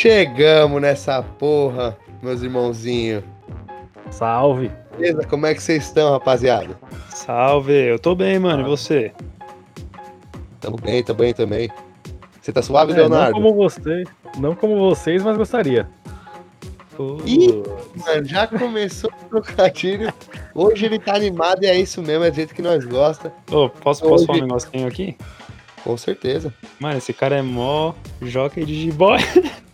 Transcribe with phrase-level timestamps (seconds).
[0.00, 3.24] Chegamos nessa porra, meus irmãozinhos.
[4.10, 4.70] Salve.
[4.94, 5.26] Beleza?
[5.26, 6.78] Como é que vocês estão, rapaziada?
[7.08, 8.60] Salve, eu tô bem, mano.
[8.60, 9.10] E você?
[10.60, 11.70] Tamo bem, tamo bem também.
[12.42, 13.32] Você tá suave, É, Leonardo?
[13.32, 14.06] não como vocês,
[14.36, 15.88] não como vocês, mas gostaria.
[16.94, 17.62] Pô, Ih,
[18.04, 20.12] mano, já começou o trocadilho.
[20.54, 23.32] Hoje ele tá animado e é isso mesmo, é do jeito que nós gosta.
[23.50, 25.16] Ô, posso, posso falar um negocinho aqui?
[25.82, 26.52] Com certeza.
[26.78, 29.20] Mano, esse cara é mó jockey de jiboy.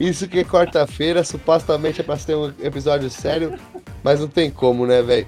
[0.00, 3.58] Isso que é quarta-feira, supostamente é pra ser um episódio sério,
[4.02, 5.26] mas não tem como, né, velho?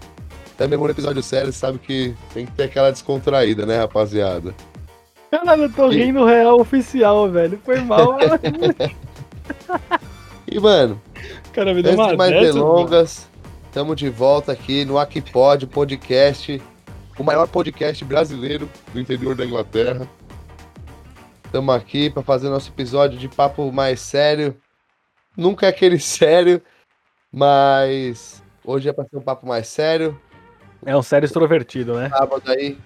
[0.56, 4.54] Também um episódio sério, sabe que tem que ter aquela descontraída, né, rapaziada?
[5.30, 7.60] Caralho, eu tô E- rindo real oficial, velho.
[7.64, 8.16] Foi mal.
[10.46, 11.00] E, mano,
[11.52, 13.28] cara me deu antes de mais delongas,
[13.64, 16.62] estamos de volta aqui no Aquipod Podcast,
[17.18, 20.08] o maior podcast brasileiro do interior da Inglaterra.
[21.44, 24.56] Estamos aqui para fazer nosso episódio de papo mais sério.
[25.36, 26.60] Nunca é aquele sério,
[27.32, 30.20] mas hoje é para ser um papo mais sério.
[30.84, 32.08] É um sério extrovertido, né?
[32.10, 32.76] Sábado aí,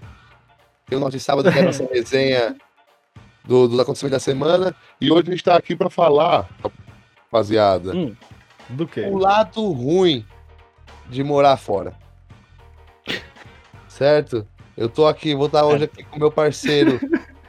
[0.87, 2.57] tem o nosso sábado que é a nossa resenha
[3.45, 4.75] do, dos acontecimentos da semana.
[5.01, 6.49] E hoje a gente está aqui para falar,
[7.25, 8.15] rapaziada, Hum,
[8.69, 9.01] do quê?
[9.11, 10.25] o lado ruim
[11.09, 11.95] de morar fora.
[13.99, 14.47] Certo?
[14.77, 17.01] Eu tô aqui, vou estar hoje aqui com meu parceiro.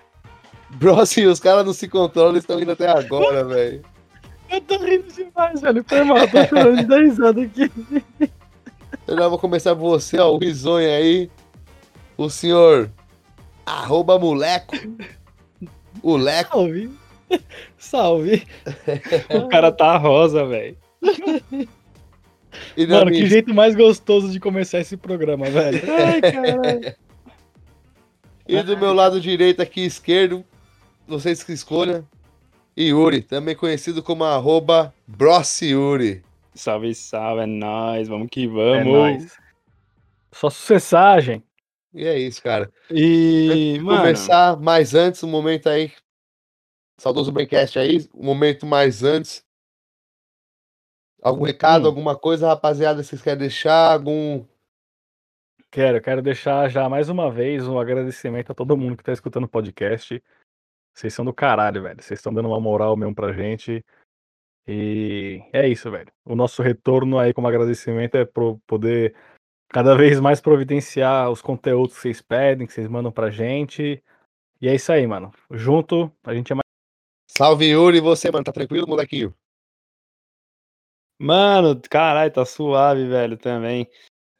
[0.71, 3.83] Brossi, os caras não se controlam, eles estão indo até agora, velho.
[4.49, 5.85] Eu tô rindo demais, velho.
[5.87, 7.71] Foi mal, tô chorando de dar risada aqui.
[9.05, 11.29] Eu já vou começar por você, ó, o risonho aí.
[12.17, 12.89] O senhor
[13.63, 14.75] arroba moleco.
[16.01, 16.57] O leco.
[16.57, 16.91] Salve.
[17.77, 18.47] Salve.
[19.29, 20.75] O cara tá rosa, velho.
[22.81, 25.81] E Mano, que minha- jeito mais gostoso de começar esse programa, velho.
[25.91, 26.95] Ai, caralho.
[28.47, 30.43] E do meu lado direito aqui esquerdo,
[31.07, 32.07] vocês que escolham.
[32.77, 36.23] Yuri, também conhecido como arroba Brossiuri.
[36.55, 38.07] Salve, salve, é nóis.
[38.07, 38.85] Vamos que É vamos.
[38.93, 39.37] nóis.
[40.31, 41.43] Só sucessagem.
[41.93, 42.71] E é isso, cara.
[42.89, 45.91] E, Antes mano, começar, mais antes, um momento aí.
[46.97, 49.43] Saudoso Braincast aí, um momento mais antes.
[51.21, 51.87] Algum recado, Hum.
[51.87, 53.93] alguma coisa, rapaziada, vocês querem deixar?
[53.93, 54.45] Algum.
[55.71, 59.43] Quero, quero deixar já mais uma vez um agradecimento a todo mundo que tá escutando
[59.43, 60.23] o podcast.
[60.95, 62.01] Vocês são do caralho, velho.
[62.01, 63.85] Vocês estão dando uma moral mesmo pra gente.
[64.67, 66.11] E é isso, velho.
[66.25, 69.15] O nosso retorno aí como agradecimento é pro poder
[69.69, 74.03] cada vez mais providenciar os conteúdos que vocês pedem, que vocês mandam pra gente.
[74.61, 75.31] E é isso aí, mano.
[75.51, 76.63] Junto, a gente é mais.
[77.29, 78.43] Salve, Yuri, e você, mano?
[78.43, 79.33] Tá tranquilo, molequinho?
[81.19, 83.87] Mano, caralho, tá suave, velho, também.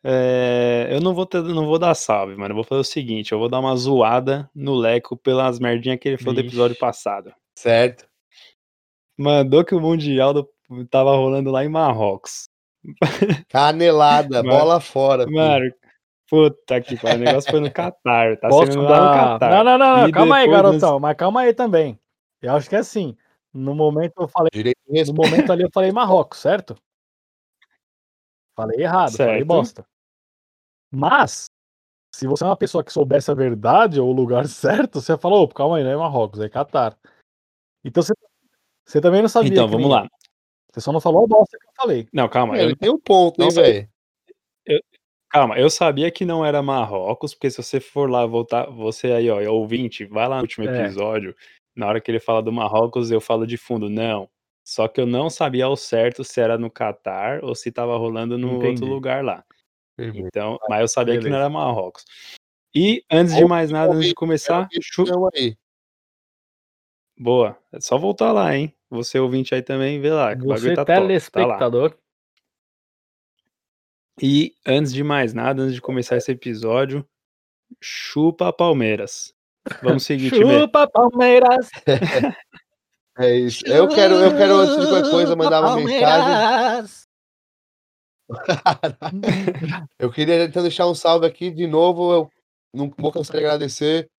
[0.04, 2.52] É, eu não vou, ter, não vou dar salve, mano.
[2.52, 6.08] Eu vou fazer o seguinte: eu vou dar uma zoada no Leco pelas merdinhas que
[6.08, 7.34] ele falou do episódio passado.
[7.58, 8.08] Certo.
[9.18, 10.50] Mandou que o Mundial do-
[10.90, 12.46] tava rolando lá em Marrocos.
[13.50, 15.26] Canelada, Mano, bola fora.
[15.26, 15.36] filho.
[15.36, 15.66] Mano,
[16.30, 17.22] puta que pariu.
[17.22, 18.38] O negócio foi no Catar.
[18.38, 19.40] Tá Posso sendo lá no dar.
[19.40, 19.50] Catar.
[19.52, 21.00] Não, não, não, calma aí, garotão.
[21.00, 22.00] Mas calma aí também.
[22.42, 23.18] Eu acho que é assim.
[23.54, 24.50] No momento eu falei.
[24.54, 26.76] Direito No momento ali eu falei Marrocos, certo?
[28.56, 29.48] Falei errado, falei Certo.
[29.48, 29.86] bosta.
[30.92, 31.46] Mas,
[32.14, 35.44] se você é uma pessoa que soubesse a verdade ou o lugar certo, você falou,
[35.44, 36.98] opa, calma aí, não é Marrocos, é Catar.
[37.84, 38.14] Então você,
[38.86, 39.50] você também não sabia.
[39.52, 40.04] Então, vamos nem lá.
[40.04, 40.10] eu.
[40.74, 42.08] Você só não falou a bosta que eu falei.
[42.14, 42.58] Não, calma.
[42.58, 43.90] eu- Ele tem um ponto, hein, velho?
[45.30, 49.30] calma, eu sabia que não era Marrocos, porque se você for lá voltar, você aí,
[49.30, 50.74] ó, é ouvinte, vai lá no último É.
[51.80, 53.90] Na hora que ele fala do Marrocos, eu falo de fundo.
[53.90, 54.30] Não.
[54.66, 58.38] Só que eu não sabia ao certo se era no Catar ou se tava rolando
[58.38, 58.86] no outro Entendi.
[58.86, 59.46] lugar lá.
[59.96, 60.28] Firmeza.
[60.28, 61.44] Então, mas eu sabia que não Beleza.
[61.46, 62.04] era Marrocos.
[62.76, 65.58] E antes de mais nada, antes de começar, Quero chu- ver o aí.
[67.18, 67.58] boa.
[67.72, 68.76] É só voltar lá, hein?
[68.90, 70.36] Você ouvinte aí também, vê lá.
[70.36, 71.98] que Você, tá top, tá telespectador,
[74.22, 77.08] E antes de mais nada, antes de começar esse episódio,
[77.82, 79.34] chupa Palmeiras.
[79.82, 80.62] Vamos seguir, time.
[80.62, 81.70] chupa Palmeiras.
[83.20, 83.68] É isso.
[83.68, 87.06] Eu quero, eu quero, antes de qualquer coisa, mandar uma mensagem.
[90.00, 92.14] Eu queria então deixar um salve aqui de novo.
[92.14, 92.32] Eu
[92.74, 94.10] não vou cansar de agradecer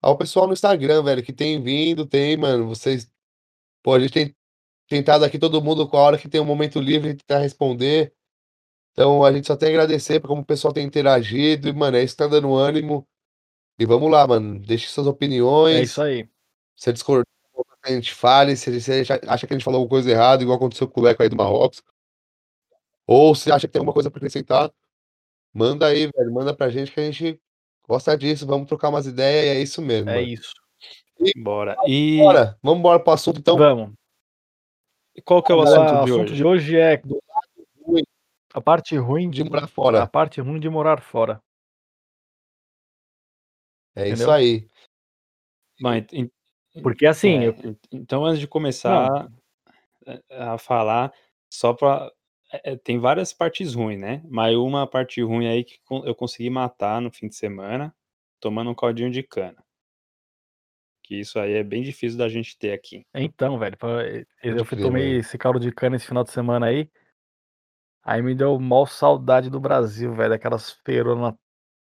[0.00, 2.68] ao pessoal no Instagram, velho, que tem vindo, tem, mano.
[2.68, 3.10] Vocês.
[3.82, 4.34] Pô, a gente tem
[4.88, 8.14] tentado aqui todo mundo com a hora que tem um momento livre tentar responder.
[8.92, 11.68] Então a gente só tem a agradecer por como o pessoal tem interagido.
[11.68, 13.06] E, mano, é isso que tá dando ânimo.
[13.78, 14.58] E vamos lá, mano.
[14.60, 15.76] Deixe suas opiniões.
[15.76, 16.28] É isso aí.
[16.76, 17.24] Se discordar,
[17.84, 18.56] a gente fale.
[18.56, 21.04] Se você acha acha que a gente falou alguma coisa errada, igual aconteceu com o
[21.04, 21.82] Leco aí do Marrocos.
[23.06, 24.70] Ou se acha que tem alguma coisa pra acrescentar,
[25.52, 26.32] manda aí, velho.
[26.32, 27.40] Manda pra gente que a gente
[27.86, 30.26] Gosta disso, vamos trocar umas ideias e é isso mesmo, É mano.
[30.26, 30.54] isso.
[31.36, 31.76] Bora.
[31.86, 33.58] E Bora, vamos embora pro assunto então.
[33.58, 33.92] Vamos.
[35.22, 36.34] qual que é o O assunto de assunto hoje?
[36.34, 37.02] de hoje é
[37.86, 38.02] ruim
[38.54, 40.06] a parte ruim de morar a fora.
[40.06, 41.42] parte ruim de morar fora.
[43.96, 44.30] É isso entendeu?
[44.32, 44.68] aí.
[45.80, 46.04] Mas,
[46.82, 49.30] Porque assim, é, eu en- então antes de começar
[50.06, 51.12] eh, a falar,
[51.50, 52.10] só pra.
[52.52, 54.22] é, é, tem várias partes ruins, né?
[54.28, 57.94] Mas uma parte ruim aí que eu consegui matar no fim de semana,
[58.40, 59.62] tomando um caldinho de cana.
[61.02, 63.06] Que isso aí é bem difícil da gente ter aqui.
[63.14, 63.76] então, velho,
[64.42, 66.90] eu crer, tomei esse caldo de cana esse final de semana aí.
[68.02, 70.34] Aí me deu mó saudade do Brasil, velho.
[70.34, 71.34] Aquelas feironas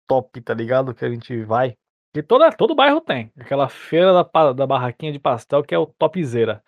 [0.07, 0.93] top, tá ligado?
[0.93, 1.77] Que a gente vai.
[2.13, 3.31] Que toda, todo bairro tem.
[3.37, 6.63] Aquela feira da, da barraquinha de pastel que é o topzera.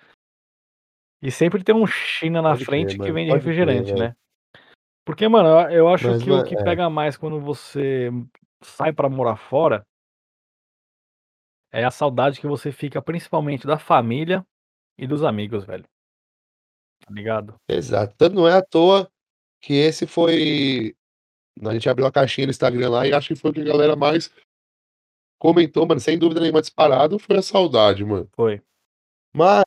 [1.22, 3.14] E sempre tem um China na Pode crer, frente que mano.
[3.14, 4.00] vende crer, refrigerante, velho.
[4.00, 4.16] né?
[5.06, 6.64] Porque, mano, eu, acho Mas, que o que é.
[6.64, 8.10] pega mais quando você
[8.62, 9.86] sai pra morar fora
[11.72, 14.46] é a saudade que você fica principalmente da família
[14.98, 15.86] e dos amigos, velho.
[17.06, 17.56] Tá ligado?
[17.68, 18.16] Exato.
[18.18, 19.10] Tanto não é à toa
[19.62, 20.96] que esse foi.
[21.62, 23.66] A gente abriu a caixinha no Instagram lá e acho que foi o que a
[23.66, 24.34] galera mais
[25.44, 26.00] comentou, mano.
[26.00, 28.30] Sem dúvida nenhuma, disparado foi a saudade, mano.
[28.34, 28.62] Foi.
[29.34, 29.64] Mas,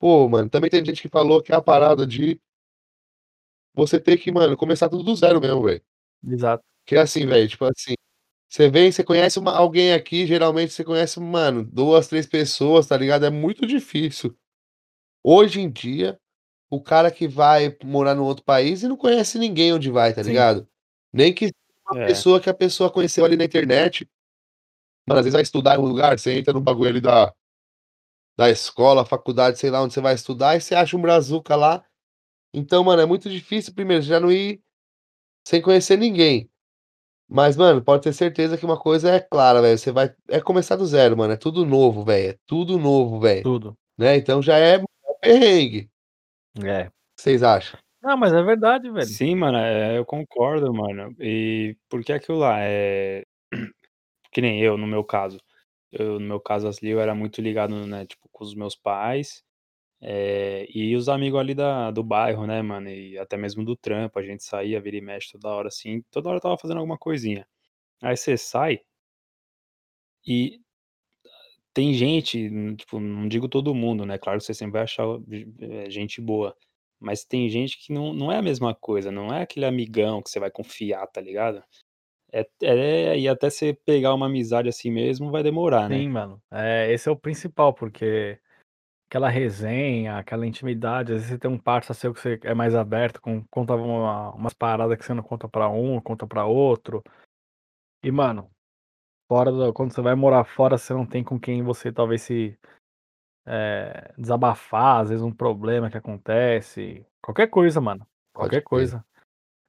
[0.00, 2.40] pô, mano, também tem gente que falou que é a parada de
[3.74, 5.82] você ter que, mano, começar tudo do zero mesmo, velho.
[6.26, 6.62] Exato.
[6.86, 7.94] Que é assim, velho, tipo assim,
[8.48, 12.96] você vem, você conhece uma, alguém aqui, geralmente você conhece, mano, duas, três pessoas, tá
[12.96, 13.26] ligado?
[13.26, 14.36] É muito difícil.
[15.24, 16.18] Hoje em dia,
[16.70, 20.22] o cara que vai morar num outro país e não conhece ninguém onde vai, tá
[20.24, 20.30] Sim.
[20.30, 20.68] ligado?
[21.12, 21.50] Nem que
[21.90, 22.06] uma É.
[22.08, 24.08] pessoa que a pessoa conheceu ali na internet.
[25.06, 27.32] Mano, às vezes vai estudar em um lugar, você entra no bagulho ali da,
[28.38, 31.84] da escola, faculdade, sei lá onde você vai estudar, e você acha um brazuca lá.
[32.54, 34.62] Então, mano, é muito difícil, primeiro, já não ir
[35.46, 36.50] sem conhecer ninguém.
[37.28, 39.78] Mas, mano, pode ter certeza que uma coisa é clara, velho.
[39.78, 40.12] Você vai.
[40.28, 41.32] É começar do zero, mano.
[41.32, 42.30] É tudo novo, velho.
[42.30, 43.44] É tudo novo, velho.
[43.44, 43.78] Tudo.
[43.96, 44.16] Né?
[44.16, 44.82] Então já é
[45.20, 45.88] perrengue.
[46.64, 46.82] É.
[46.82, 47.78] O que vocês acham?
[48.02, 49.06] Não, mas é verdade, velho.
[49.06, 51.14] Sim, mano, é, eu concordo, mano.
[51.20, 53.22] E porque aquilo lá é.
[54.32, 55.38] Que nem eu, no meu caso.
[55.92, 59.44] Eu, no meu caso, assim, eu era muito ligado, né, tipo, com os meus pais.
[60.02, 62.90] é, e os amigos ali da, do bairro, né, mano?
[62.90, 66.02] E até mesmo do trampo, a gente saía, vira e mexe toda hora, assim.
[66.10, 67.46] Toda hora eu tava fazendo alguma coisinha.
[68.02, 68.80] Aí você sai
[70.26, 70.60] e
[71.72, 74.18] tem gente, n- tipo, não digo todo mundo, né?
[74.18, 75.04] Claro que você sempre vai achar
[75.60, 76.56] eh, gente boa.
[76.98, 80.28] Mas tem gente que não, não é a mesma coisa, não é aquele amigão que
[80.30, 81.62] você vai confiar, tá ligado?
[82.32, 85.98] É, é, e até você pegar uma amizade assim mesmo vai demorar, né?
[85.98, 86.42] Sim, mano.
[86.50, 88.38] É, esse é o principal, porque
[89.08, 92.74] aquela resenha, aquela intimidade, às vezes você tem um parça seu que você é mais
[92.74, 97.02] aberto, com, conta uma, umas paradas que você não conta pra um, conta pra outro.
[98.04, 98.48] E, mano,
[99.28, 102.56] fora do, quando você vai morar fora, você não tem com quem você talvez se
[103.46, 107.04] é, desabafar, às vezes um problema que acontece.
[107.20, 108.06] Qualquer coisa, mano.
[108.32, 108.64] Pode Qualquer crer.
[108.64, 109.04] coisa.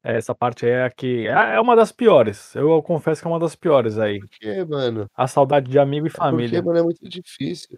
[0.03, 1.27] Essa parte aí é a que.
[1.27, 2.55] É é uma das piores.
[2.55, 4.19] Eu confesso que é uma das piores aí.
[4.19, 5.07] Porque, mano.
[5.15, 6.61] A saudade de amigo e É porque, família.
[6.63, 7.77] mano, é muito difícil.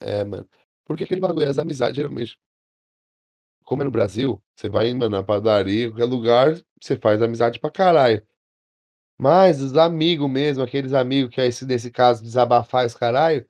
[0.00, 0.48] É, mano.
[0.86, 2.36] Porque aquele bagulho, as amizades, geralmente.
[3.64, 7.70] Como é no Brasil, você vai, mano, na padaria, qualquer lugar, você faz amizade pra
[7.70, 8.22] caralho.
[9.18, 13.46] Mas os amigos mesmo, aqueles amigos que é esse, nesse caso, desabafar esse caralho,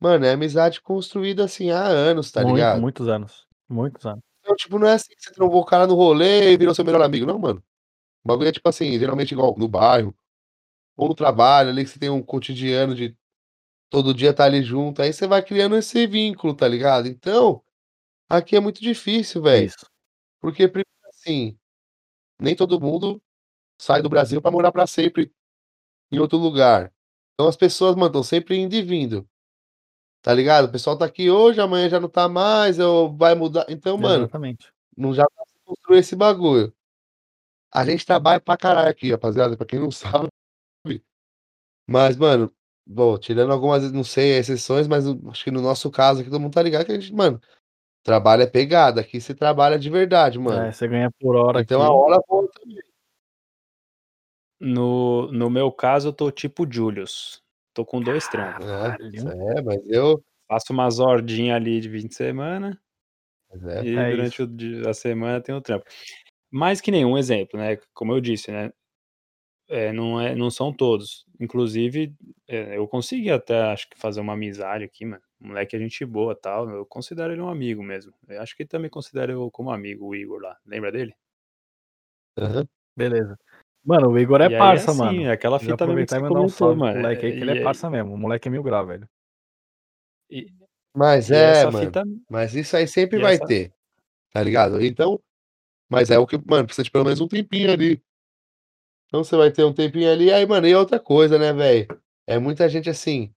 [0.00, 2.80] mano, é amizade construída assim há anos, tá Muito, ligado?
[2.80, 3.46] muitos anos.
[3.68, 4.22] Muitos anos.
[4.44, 6.84] Então, tipo, não é assim que você trombou o cara no rolê e virou seu
[6.84, 7.62] melhor amigo, não, mano.
[8.24, 10.14] O bagulho é tipo assim, geralmente igual no bairro,
[10.96, 13.16] ou no trabalho, ali que você tem um cotidiano de
[13.90, 17.08] todo dia tá ali junto, aí você vai criando esse vínculo, tá ligado?
[17.08, 17.62] Então,
[18.28, 19.72] aqui é muito difícil, velho.
[20.40, 21.56] Porque, primeiro, assim,
[22.40, 23.22] nem todo mundo
[23.80, 25.32] sai do Brasil pra morar pra sempre
[26.12, 26.92] em outro lugar.
[27.34, 29.28] Então as pessoas, mano, estão sempre indo e vindo.
[30.22, 30.66] Tá ligado?
[30.66, 33.66] O pessoal tá aqui hoje, amanhã já não tá mais, eu vai mudar.
[33.68, 34.72] Então, mano, Exatamente.
[34.96, 36.72] não já pra construir esse bagulho.
[37.74, 39.90] A gente trabalha pra caralho aqui, rapaziada, pra quem não
[40.28, 40.28] sabe.
[41.88, 42.52] Mas, mano,
[42.86, 46.54] bom, tirando algumas, não sei, exceções, mas acho que no nosso caso aqui todo mundo
[46.54, 47.40] tá ligado que a gente, mano,
[48.04, 49.00] trabalho é pegada.
[49.00, 50.66] Aqui você trabalha de verdade, mano.
[50.66, 51.90] É, você ganha por hora Então aqui.
[51.90, 52.78] a hora voa também.
[54.60, 57.41] No, no meu caso, eu tô tipo Julius.
[57.74, 58.66] Tô com dois trampos.
[58.66, 60.22] É, é, mas eu.
[60.48, 62.78] Faço umas hordinhas ali de 20 de semana
[63.50, 65.84] é, e É durante o dia- a semana tem o trampo.
[66.50, 67.78] Mais que nenhum exemplo, né?
[67.94, 68.70] Como eu disse, né?
[69.68, 71.24] É, não, é, não são todos.
[71.40, 72.14] Inclusive,
[72.48, 75.22] é, eu consegui até, acho que, fazer uma amizade aqui, mano.
[75.40, 76.68] Moleque é gente boa tal.
[76.70, 78.12] Eu considero ele um amigo mesmo.
[78.28, 80.56] Eu acho que ele também considera eu como amigo, o Igor lá.
[80.66, 81.14] Lembra dele?
[82.36, 82.66] aham.
[82.96, 83.36] Beleza.
[83.84, 85.22] Mano, o Igor é E aí é parça, assim, mano.
[85.24, 87.00] é aquela fita mesmo que você mandar um comentou, salve pro mano.
[87.00, 88.14] moleque aí, que ele E é aí parça mesmo.
[88.14, 89.08] O moleque é mil grau, velho.
[90.30, 90.46] E
[90.94, 91.78] Mas e é, mano.
[91.78, 93.72] fita Mas isso aí sempre e vai essa ter,
[94.32, 94.82] tá ligado?
[94.84, 95.20] Então
[95.90, 98.02] mas é o que mano, precisa de pelo menos um tempinho ali.
[99.08, 101.86] Então você vai ter um tempinho ali, aí, mano, e outra coisa, né, velho,
[102.26, 103.30] é muita gente assim,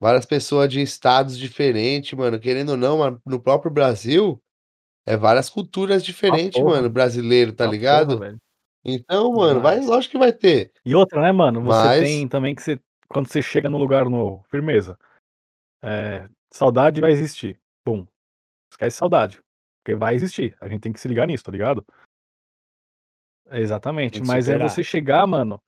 [0.00, 4.42] várias pessoas de estados diferentes, mano, querendo ou não, mano, no próprio Brasil,
[5.06, 6.74] é várias culturas Uma diferentes, porra.
[6.76, 8.18] mano, brasileiro, tá porra, ligado?
[8.18, 8.38] velho.
[8.84, 10.72] Então, mano, vai lógico que vai ter.
[10.84, 14.08] E outra, né, mano, você Mas tem também que você quando você chega num lugar
[14.08, 14.96] novo, firmeza.
[15.82, 17.60] Eh, saudade vai existir.
[17.84, 18.06] Pum.
[18.70, 19.42] Esquece saudade,
[19.82, 20.56] porque vai existir.
[20.60, 21.84] A gente tem que se ligar nisso, tá ligado?
[23.50, 24.20] Exatamente.
[24.20, 24.70] Mas é superar.
[24.70, 25.60] você chegar, mano,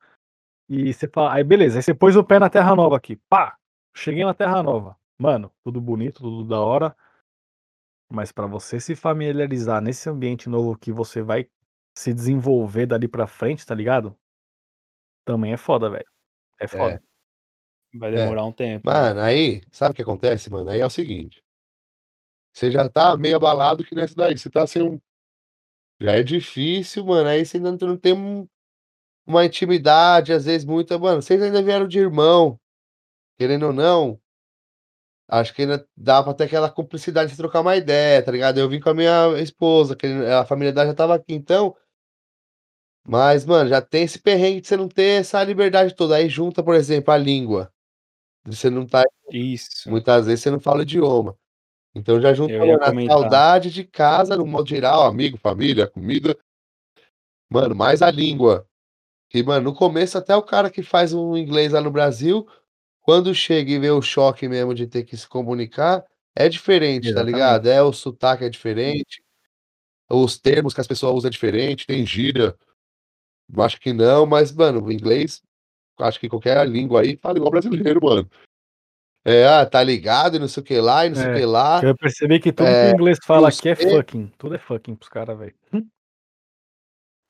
[0.69, 3.57] e você fala aí beleza, aí você pôs o pé na terra nova aqui, pá,
[3.93, 4.97] cheguei na terra nova.
[5.19, 6.95] Mano, tudo bonito, tudo da hora.
[8.09, 11.49] Mas pra você se familiarizar nesse ambiente novo que você vai
[11.95, 14.15] se desenvolver dali pra frente, tá ligado?
[15.27, 16.05] Também é foda, velho.
[16.59, 16.77] É É.
[16.77, 17.01] foda.
[17.93, 18.17] Vai É.
[18.17, 19.09] demorar um tempo, né.
[19.09, 20.69] Mano, aí, sabe o que acontece, mano?
[20.69, 21.41] Aí é o seguinte
[22.55, 24.99] você já tá meio abalado que nessa daí, você tá sem um
[26.01, 28.47] já é difícil, mano, aí você ainda não tem um
[29.27, 32.59] uma intimidade, às vezes muita mano, vocês ainda vieram de irmão,
[33.39, 34.19] querendo ou não
[35.29, 38.57] acho que ainda dá pra ter aquela cumplicidade de trocar uma ideia, tá ligado?
[38.59, 41.75] Eu vim com a minha esposa, que a família dela já estava aqui, então
[43.05, 46.63] mas, mano, já tem esse perrengue de você não ter essa liberdade toda, aí junta,
[46.63, 47.71] por exemplo, a língua,
[48.45, 49.89] você não tá Isso.
[49.89, 51.37] muitas vezes você não fala o idioma.
[51.95, 56.35] Então já junta, a saudade de casa no modo geral, amigo, família, comida
[57.53, 58.67] mano, mais a língua.
[59.29, 62.47] Que, mano, no começo até o cara que faz um inglês lá no Brasil,
[63.01, 66.03] quando chega e vê o choque mesmo de ter que se comunicar,
[66.35, 67.65] é diferente, tá ligado?
[67.65, 67.77] Exatamente.
[67.77, 69.23] É, o sotaque é diferente,
[70.09, 72.55] os termos que as pessoas usam é diferente, tem gíria.
[73.57, 75.41] Acho que não, mas, mano, o inglês,
[75.99, 78.29] acho que qualquer língua aí fala igual brasileiro, mano.
[79.25, 81.39] É, ah, tá ligado e não sei o que lá e não sei o É,
[81.39, 81.81] que lá.
[81.83, 84.95] eu percebi que tudo que Eh, o inglês fala aqui é fucking, tudo é fucking
[84.95, 85.55] para os cara, velho.
[85.71, 85.87] Hum.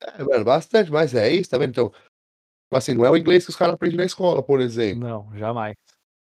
[0.02, 1.70] É, mano, bastante, mas é isso, tá vendo?
[1.70, 5.08] Então, tipo assim, não é o inglês que os cara aprende na escola, por exemplo.
[5.08, 5.76] Não, jamais.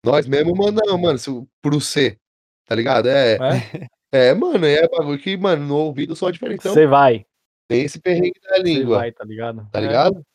[0.06, 2.18] Nós mesmo mandamos, mano, se o para o C,
[2.66, 3.08] tá ligado?
[3.08, 3.40] É, É?
[4.12, 7.26] é, mano, é bagulho que, mano, no ouvido soa diferente, então Você vai.
[7.74, 9.68] Tem esse perrengue da língua, vai, tá ligado?
[9.72, 9.82] tá É.
[9.82, 10.26] ligado?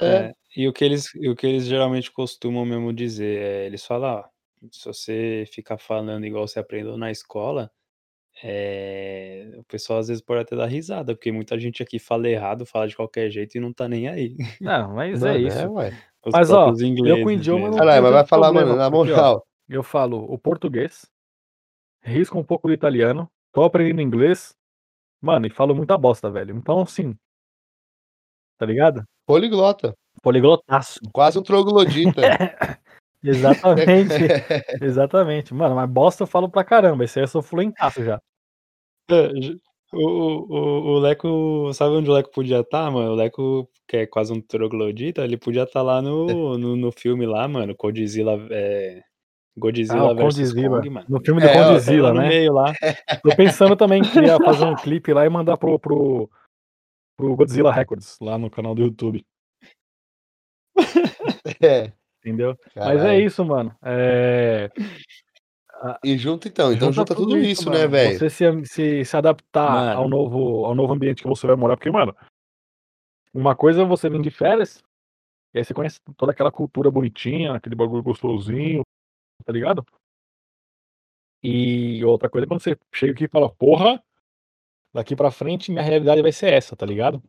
[0.00, 0.06] É.
[0.06, 4.20] É, e o que eles o que eles geralmente costumam mesmo dizer, eh, eles falam:
[4.20, 4.24] "Ó,
[4.72, 7.70] se você ficar falando igual você aprendeu na escola,
[8.42, 12.66] eh, o pessoal às vezes pode até dar risada, porque muita gente aqui fala errado,
[12.66, 14.36] fala de qualquer jeito e não tá nem aí".
[14.60, 15.68] Não, mas é é, isso.
[16.26, 16.72] Os Mas, ó,
[17.06, 17.78] eu com idioma não mesmo.
[17.78, 21.06] Caralho, não mas vai falar, problema, mano, na moral eu falo o português,
[22.02, 24.54] risco um pouco do italiano, tô aprendendo inglês,
[25.20, 26.56] mano, e falo muita bosta, velho.
[26.56, 27.16] Então, assim
[28.60, 29.02] tá ligado?
[29.26, 29.94] Poliglota.
[30.22, 31.00] Poliglotaço.
[31.14, 32.20] Quase um troglodita.
[33.22, 34.14] Exatamente,
[34.82, 35.52] exatamente.
[35.52, 38.18] Mano, mas bosta eu falo pra caramba, esse aí eu sou fluentaço já.
[39.10, 39.28] É,
[39.92, 43.12] o o o o Leco sabe onde o Leco podia estar, mano?
[43.12, 47.26] O Leco, que é quase um troglodita, ele podia estar lá no no no filme
[47.26, 49.09] lá, mano, Godzilla, eh, Ah,
[49.60, 51.06] Godzilla o versus Condzilla, Kong, mano.
[51.08, 52.28] no filme do É, Tá lá Condzilla, no né.
[52.28, 52.72] meio lá.
[53.22, 56.28] Tô pensando também que ia fazer um clipe lá e mandar para o para o
[57.16, 59.24] para o Godzilla Records, lá no canal do YouTube.
[61.62, 61.92] É.
[62.18, 62.56] Entendeu?
[62.76, 63.20] Mas é Caralho.
[63.26, 63.74] isso, mano.
[65.82, 68.18] A E junta então, então junta junta tudo isso, né, velho?
[68.18, 71.90] Você se se se adaptar ao novo ao novo ambiente que você vai morar, porque,
[71.90, 72.14] mano
[73.32, 74.82] uma coisa é você vir de férias,
[75.54, 78.82] e aí você conhece toda aquela cultura bonitinha, aquele bagulho gostosinho,
[79.44, 79.84] tá ligado?
[81.42, 84.02] E outra coisa é quando você chega aqui e fala: "Porra,
[84.92, 87.22] daqui pra frente minha realidade vai ser essa", tá ligado?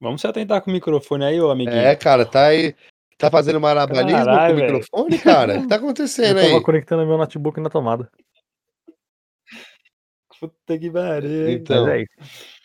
[0.00, 1.76] Vamos se atentar com o microfone aí, ô amiguinho.
[1.76, 2.74] É, cara, tá aí
[3.18, 5.58] tá fazendo malabarismo com o microfone, cara?
[5.58, 6.62] O que tá Eu acontecendo estava aí?
[6.62, 8.08] conectando meu notebook na tomada.
[10.40, 12.04] Puta que pariu, Então, é.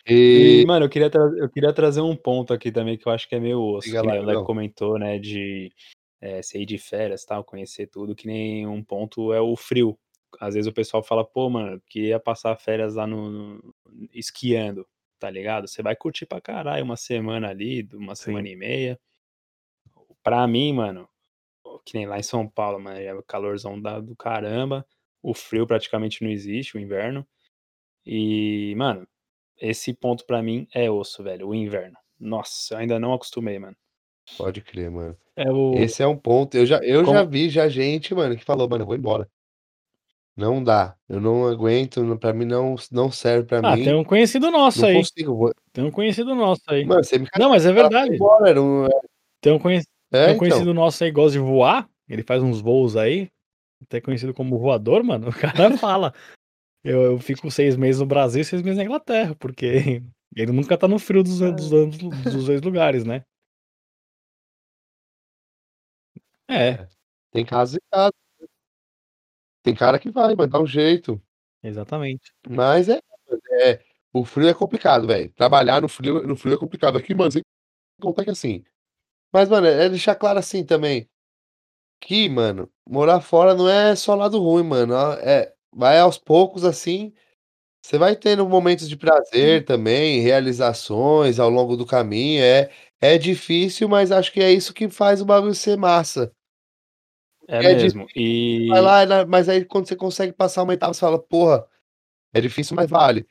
[0.06, 3.28] E, e mano, eu queria eu queria trazer um ponto aqui também que eu acho
[3.28, 4.44] que é meio osso, Diga que lá, o Leco irmão.
[4.44, 5.72] comentou, né, de,
[6.24, 9.98] eh, você ir de férias, tal, conhecer tudo, que nem um ponto é o frio.
[10.40, 13.74] Às vezes o pessoal fala: "Pô, mano, queria passar férias lá no no
[14.12, 14.86] esquiando",
[15.20, 15.68] tá ligado?
[15.68, 18.50] Você vai curtir pra caralho uma semana ali, uma semana Sim.
[18.50, 19.00] e meia.
[20.22, 21.08] Pra mim, mano,
[21.86, 24.86] que nem lá em São Paulo, mano, é o calorzão da do caramba,
[25.22, 27.26] o frio praticamente não existe, o inverno.
[28.06, 29.08] E, mano,
[29.60, 31.96] esse ponto pra mim é osso, velho, o inverno.
[32.20, 33.76] Nossa, eu ainda não acostumei, mano.
[34.38, 35.16] Pode crer, mano.
[35.36, 38.44] É o Esse é um ponto eu já eu já vi já gente, mano, que
[38.44, 39.28] falou: "Mano, eu vou embora".
[40.36, 43.94] Não dá, eu não aguento, não pra mim não não serve pra Ah, tem mim.
[43.94, 45.06] um conhecido nosso Não aí.
[45.06, 46.86] consigo, vou Tem um conhecido nosso aí.
[46.86, 48.16] Mano, você me Não, mas é verdade.
[48.16, 48.90] embora, era um é
[49.42, 50.38] Tem um conhec É, tem um então.
[50.38, 53.28] conhecido nosso aí que gosta de voar, ele faz uns voos aí,
[53.82, 56.14] até conhecido como voador, mano, o cara fala:
[56.84, 60.02] "Eu eu fico 6 meses no Brasil e 6 meses na Inglaterra", porque
[60.36, 63.24] ele nunca tá no frio dos dos dos 2 lugares, né.
[66.48, 66.54] É.
[66.70, 66.88] É,
[67.32, 68.46] tem casos e casos, né.
[69.64, 71.18] Tem cara que vai, vai dar um jeito.
[71.62, 72.32] Exatamente.
[72.46, 73.00] Mas é
[73.62, 73.80] é,
[74.12, 76.98] o frio é complicado, velho, trabalhar no frio no frio é complicado.
[76.98, 77.42] Aqui, mano, sem
[78.00, 78.64] contar que assim
[79.32, 81.08] mas, mano, é deixar claro assim também,
[82.00, 87.12] que, mano, morar fora não é só lado ruim, mano, eh, vai aos poucos, assim,
[87.82, 92.70] você vai tendo momentos de prazer também, realizações ao longo do caminho, é
[93.00, 96.32] é difícil, mas acho que é isso que faz o bagulho ser massa.
[97.48, 98.06] É É difícil, mesmo,
[98.68, 101.66] vai e lá, né, mas aí quando você consegue passar uma etapa, você fala: "Porra,
[102.34, 103.26] é difícil, mas vale".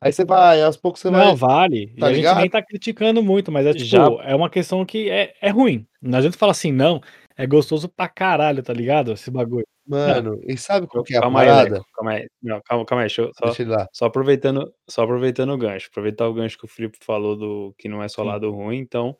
[0.00, 1.92] Aí você vai, aos poucos você Não, vai vale.
[1.96, 4.84] E tá a gente nem tá criticando muito, mas é Já tipo, é uma questão
[4.84, 5.86] que é é ruim.
[6.00, 7.00] Não adianta falar assim: "Não,
[7.36, 9.66] é gostoso pra caralho", tá ligado, esse bagulho.
[9.90, 9.98] Não.
[9.98, 11.82] Mano, e sabe qual Eu que é a calma aí, parada?
[11.94, 12.28] calma aí.
[12.42, 13.88] Não, calma calma aí, deixa eu só Deixa lá.
[13.92, 17.88] só aproveitando só aproveitando o gancho, aproveitar o gancho que o Felipe falou do que
[17.88, 18.28] não é só Sim.
[18.28, 19.16] lado ruim, então, Hum.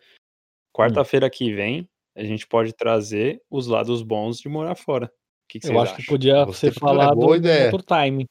[0.73, 5.13] quarta-feira que vem, a gente pode trazer os lados bons de morar fora.
[5.49, 6.15] Que que Eu acho que acham?
[6.15, 7.73] podia ser Gostei pra caralho, falado boa ideia.
[7.73, 8.27] outro time.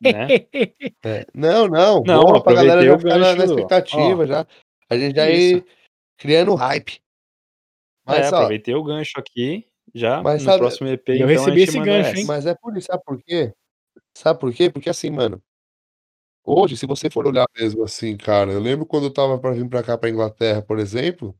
[0.00, 0.26] Né.
[1.04, 1.26] É.
[1.34, 4.46] Não, não, Não, boa pra galera já ficar na na Ó expectativa já,
[4.90, 5.64] a gente já ir
[6.18, 7.00] criando hype.
[8.06, 11.44] É, Mas ó aproveitei o gancho aqui, já mas no sabe próximo EP, eu então,
[11.46, 12.24] a recebi esse gancho, hein.
[12.26, 13.52] mas é por isso, sabe por quê?
[14.16, 14.70] Sabe por quê?
[14.70, 15.42] Porque assim, mano
[16.44, 19.68] hoje, se você for olhar mesmo assim, cara, eu lembro quando eu estava pra vim
[19.68, 21.36] pra cá, pra Inglaterra, por exemplo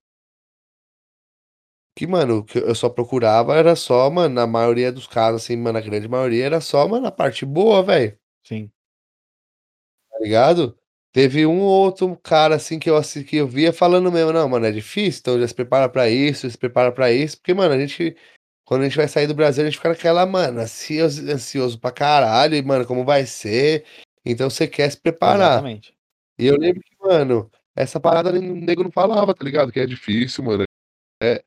[1.96, 5.78] que, mano, que eu só procurava era só, mano, na maioria dos casos, assim, mano,
[5.78, 8.16] na grande maioria, era só, mano, a parte boa, velho.
[8.44, 8.70] Sim.
[10.10, 10.76] Tá ligado?
[11.12, 14.48] Teve um ou outro cara, assim, que eu assi que eu via falando mesmo: "Não,
[14.48, 17.74] mano, é difícil, então já se prepara pra isso, se prepara pra isso", porque, mano,
[17.74, 18.16] a gente
[18.70, 21.90] quando a gente vai sair do Brasil, a gente fica naquela, mano, ansioso ansioso pra
[21.90, 23.84] caralho e, mano, como vai ser?
[24.24, 25.54] Então você quer se preparar.
[25.54, 25.92] Exatamente.
[26.38, 29.72] E eu lembro que, mano, essa parada nen nego não falava, tá ligado?
[29.72, 30.62] Que é difícil, mano,
[31.20, 31.42] é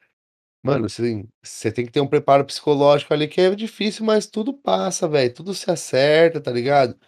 [0.62, 4.54] mano, assim, você tem que ter um preparo psicológico ali que é difícil, mas tudo
[4.54, 7.00] passa, velho, tudo se acerta, tá ligado?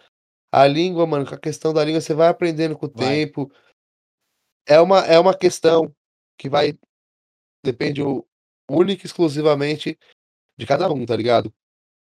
[0.50, 3.06] A língua, mano, com a questão da língua, você vai aprendendo com o Vai.
[3.06, 3.52] tempo.
[4.66, 5.94] É uma é uma questão
[6.38, 6.72] que vai
[7.62, 8.26] depende o
[8.70, 9.98] única e exclusivamente
[10.58, 11.52] de cada um, tá ligado?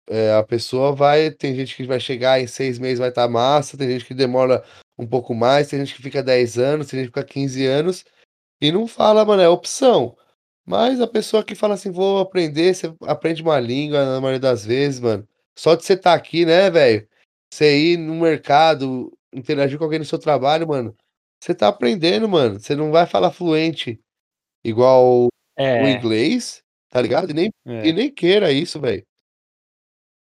[0.09, 3.77] Eh, a pessoa vai tem gente que vai chegar em 6 meses vai estar massa,
[3.79, 4.65] tem gente que demora
[4.99, 8.05] um pouco mais, tem gente que fica 10 anos, tem gente que fica 15 anos,
[8.61, 10.17] e não fala, mano, é opção.
[10.67, 14.65] Mas a pessoa que fala assim: "Vou aprender", você aprende uma língua na maioria das
[14.67, 15.29] vezes, mano.
[15.59, 17.09] Só de você estar aqui, né, velho,
[17.53, 20.97] você ir no mercado, interagir com alguém no seu trabalho, mano,
[21.43, 22.61] você tá aprendendo, mano.
[22.61, 24.01] Você não vai falar fluente
[24.65, 25.29] igual
[25.75, 25.89] o É.
[25.89, 27.31] inglês, tá ligado?
[27.31, 27.51] E nem
[27.83, 27.95] e É.
[27.95, 29.05] nem queira isso, velho.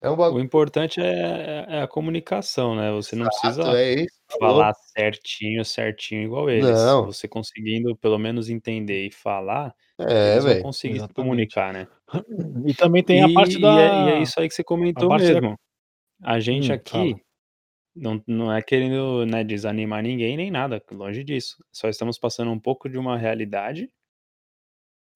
[0.01, 4.05] É um O bagu importante é é a comunicação, né, você não Exato, precisa é
[4.39, 4.65] falou.
[4.65, 6.95] falar certinho, certinho igual eles.
[6.95, 7.09] Não.
[7.09, 10.69] Você conseguindo pelo menos entender e falar, É, velho.
[10.83, 11.87] conseguir comunicar, né.
[12.65, 14.63] E também tem a parte E e é e é da isso aí que você
[14.95, 15.55] a comentou da mesmo.
[16.23, 17.15] A gente Hum, aqui,
[17.95, 21.57] não não é querendo, né, desanimar ninguém nem nada, longe disso.
[21.73, 23.91] Só estamos passando um pouco de uma realidade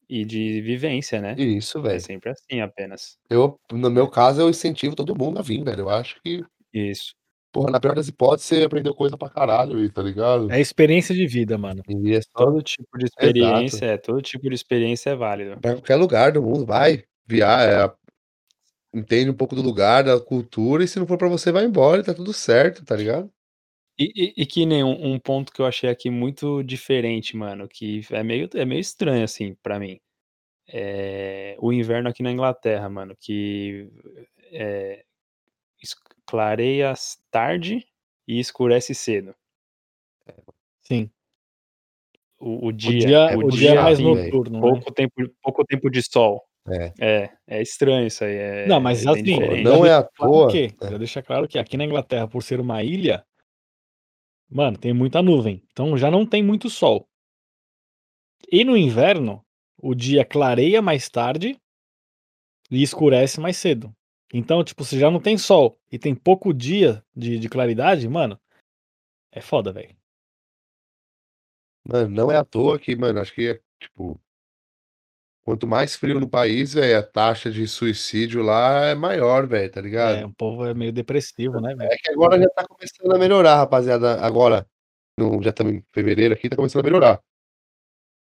[0.10, 1.36] e de vivência, né.
[1.38, 2.02] Isso, É velho.
[2.02, 3.18] sempre assim apenas.
[3.30, 4.12] Eu no meu É.
[4.12, 5.82] caso, eu incentivo todo mundo a vir, velho.
[5.82, 7.14] Eu acho que Isso.
[7.52, 10.52] porra, na pior das hipóteses, você aprendeu coisa pra caralho aí, tá ligado?
[10.52, 11.82] É experiência de vida, mano.
[11.88, 13.14] E é só Todo tipo de exato.
[13.26, 15.60] experiência é, todo tipo de experiência é válido.
[15.62, 17.92] Pra qualquer lugar do mundo, vai, via eh,
[18.94, 22.02] entende um pouco do lugar, da cultura, e se não for pra você, vai embora
[22.02, 23.32] e tá tudo certo, tá ligado?
[23.98, 27.68] E e e que nem um um ponto que eu achei aqui muito diferente, mano,
[27.68, 30.00] que é meio é meio estranho, assim, pra mim.
[30.70, 33.90] Eh, o inverno aqui na Inglaterra, mano, que,
[35.82, 35.96] es
[36.28, 36.94] clareia
[37.32, 37.86] tarde
[38.28, 39.32] e escurece cedo.
[39.32, 40.34] É.
[40.84, 41.12] Sim.
[42.40, 44.34] O o O dia É o o dia é dia mais puxado, assim, velho.
[44.34, 44.62] noturno, né.
[44.62, 46.44] pouco tempo pouco tempo de sol.
[46.70, 46.94] É.
[47.02, 50.00] É, é estranho isso aí, Não, é mas é bem assim, já não é deixa
[50.00, 50.90] à claro toa que é.
[50.90, 53.26] já deixa claro que aqui na Inglaterra, por ser uma ilha
[54.54, 57.10] mano, tem muita nuvem, então já não tem muito sol.
[58.52, 59.44] E no inverno,
[59.82, 61.60] o dia clareia mais tarde
[62.70, 63.94] e escurece mais cedo.
[64.32, 68.40] Então, tipo, se já não tem sol e tem pouco dia de de claridade, mano,
[69.32, 69.96] é foda, velho.
[71.86, 74.20] Mano, não é à toa que, mano, acho que é, tipo
[75.46, 79.82] Quanto mais frio no país, velho, a taxa de suicídio lá é maior, velho, tá
[79.82, 80.26] É, ligado?
[80.28, 81.92] o povo é meio depressivo, né, velho?
[81.92, 84.22] É que agora já tá começando a melhorar, rapaziada.
[84.22, 84.66] Agora,
[85.20, 87.22] no já estamos em fevereiro aqui, tá começando a melhorar.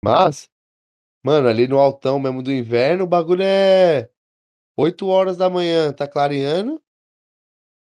[0.05, 0.49] Mas,
[1.25, 4.11] mano, ali no altão mesmo do inverno, o bagulho é
[4.77, 6.83] 8h, tá clareando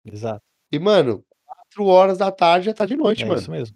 [0.06, 0.44] Exato.
[0.72, 1.26] e, mano,
[1.76, 3.40] 4h já tá de noite, É mano.
[3.40, 3.76] isso mesmo.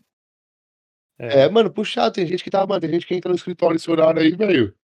[1.17, 1.41] É.
[1.41, 2.13] É, mano, puxado.
[2.13, 4.75] Tem gente que tá mano, tem gente que entra no escritório esse horário aí, velho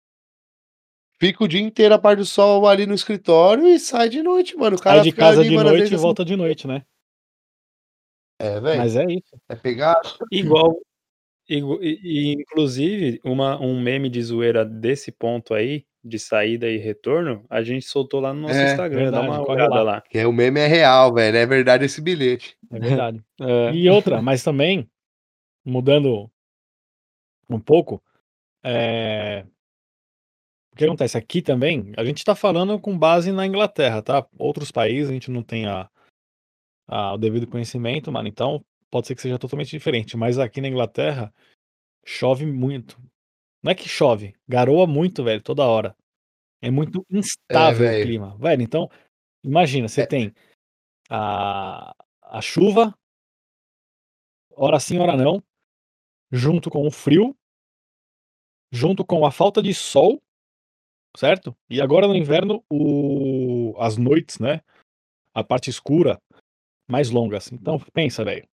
[1.19, 4.55] fica o dia inteiro a par do sol ali no escritório e sai de noite,
[4.55, 4.75] mano.
[4.75, 6.67] O Sai cara de fica casa ali, de mano, noite e assim volta de noite,
[6.67, 6.83] né?
[8.39, 8.77] É, velho.
[8.79, 9.39] Mas é isso.
[9.49, 9.99] É pegar
[10.31, 10.77] Igual
[11.47, 16.77] igu e e inclusive uma um meme de zoeira desse ponto aí, de saída e
[16.77, 19.81] retorno, a gente soltou lá no nosso É, Instagram, dá verdade, uma corre olhada lá.
[19.83, 20.01] lá.
[20.01, 22.57] Que é o meme é real, velho, é verdade esse bilhete.
[22.71, 23.23] É verdade.
[23.41, 23.71] É.
[23.73, 24.89] E outra, mas também,
[25.63, 26.29] mudando
[27.49, 28.01] um pouco,
[28.63, 29.45] eh
[30.75, 34.27] o que acontece aqui também, a gente tá falando com base na Inglaterra, tá?
[34.37, 35.89] Outros países a gente não tem a
[36.87, 40.67] a o devido conhecimento, mano, então pode ser que seja totalmente diferente, mas aqui na
[40.67, 41.33] Inglaterra
[42.05, 43.01] chove muito.
[43.63, 45.95] Não é que chove, garoa muito, velho, toda hora.
[46.61, 48.05] É muito É, instável o velho.
[48.05, 48.37] clima.
[48.37, 48.89] Velho, então,
[49.43, 50.33] imagina, você É tem
[51.09, 52.93] a a chuva
[54.51, 55.41] hora sim, hora não,
[56.31, 57.35] junto com o frio
[58.71, 60.21] junto com a falta de sol,
[61.15, 61.55] certo?
[61.69, 64.61] E agora no inverno o as noites, né,
[65.33, 66.19] a parte escura,
[66.87, 67.51] mais longas.
[67.51, 68.47] Então pensa, velho.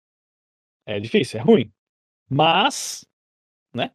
[0.87, 1.71] É difícil, é ruim,
[2.31, 3.07] mas,
[3.75, 3.93] né?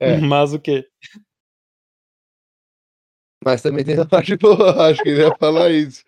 [0.00, 0.16] É.
[0.20, 0.88] Mas o quê?
[3.44, 6.04] Mas também tem a parte boa, acho que ele ia falar isso.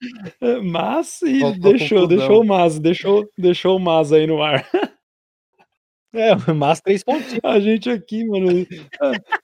[0.64, 4.66] Mas e deixou deixou o mas, deixou deixou o mas aí no ar.
[6.12, 7.40] É, mas 3 pontinhos.
[7.44, 8.66] A gente aqui, mano,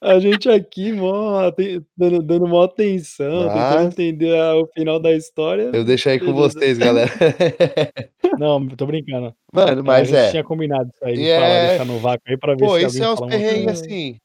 [0.00, 1.50] a a gente aqui mó
[1.96, 6.18] dando dando maior atenção, tentando Mas entender a o final da história, Eu deixo aí
[6.18, 7.10] com vocês, galera.
[8.38, 9.34] Não, tô brincando.
[9.52, 10.30] Mano, É, a mas gente é.
[10.30, 12.86] tinha combinado isso aí, de falar, é deixar no vácuo aí pra ver Pô, se
[12.86, 14.16] isso é uns uma perrengue, assim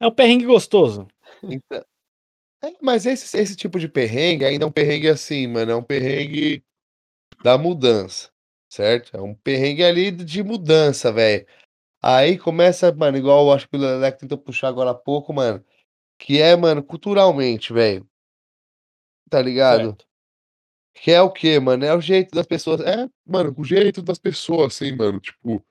[0.00, 1.06] É um perrengue gostoso.
[1.42, 1.82] Então
[2.64, 5.82] é, mas esse esse tipo de perrengue ainda é um perrengue, assim, mano, é um
[5.82, 6.62] perrengue
[7.44, 8.30] da mudança,
[8.70, 9.16] certo?
[9.16, 11.46] É um perrengue ali de mudança, velho.
[12.02, 15.64] Aí começa, mano, igual eu acho que o Leleco tentou puxar agora há pouco, mano,
[16.18, 18.08] que é, mano, culturalmente, velho.
[19.28, 19.88] Tá ligado?
[19.88, 20.06] Certo.
[20.94, 21.84] Que é o quê, mano?
[21.84, 25.64] É o jeito das pessoas é, mano, o jeito das pessoas, assim, mano, tipo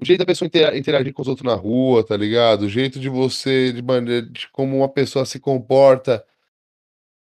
[0.00, 2.62] o jeito da pessoa intera interagir com os outros na rua, tá ligado?
[2.62, 6.24] O jeito de você de maneira de como uma pessoa se comporta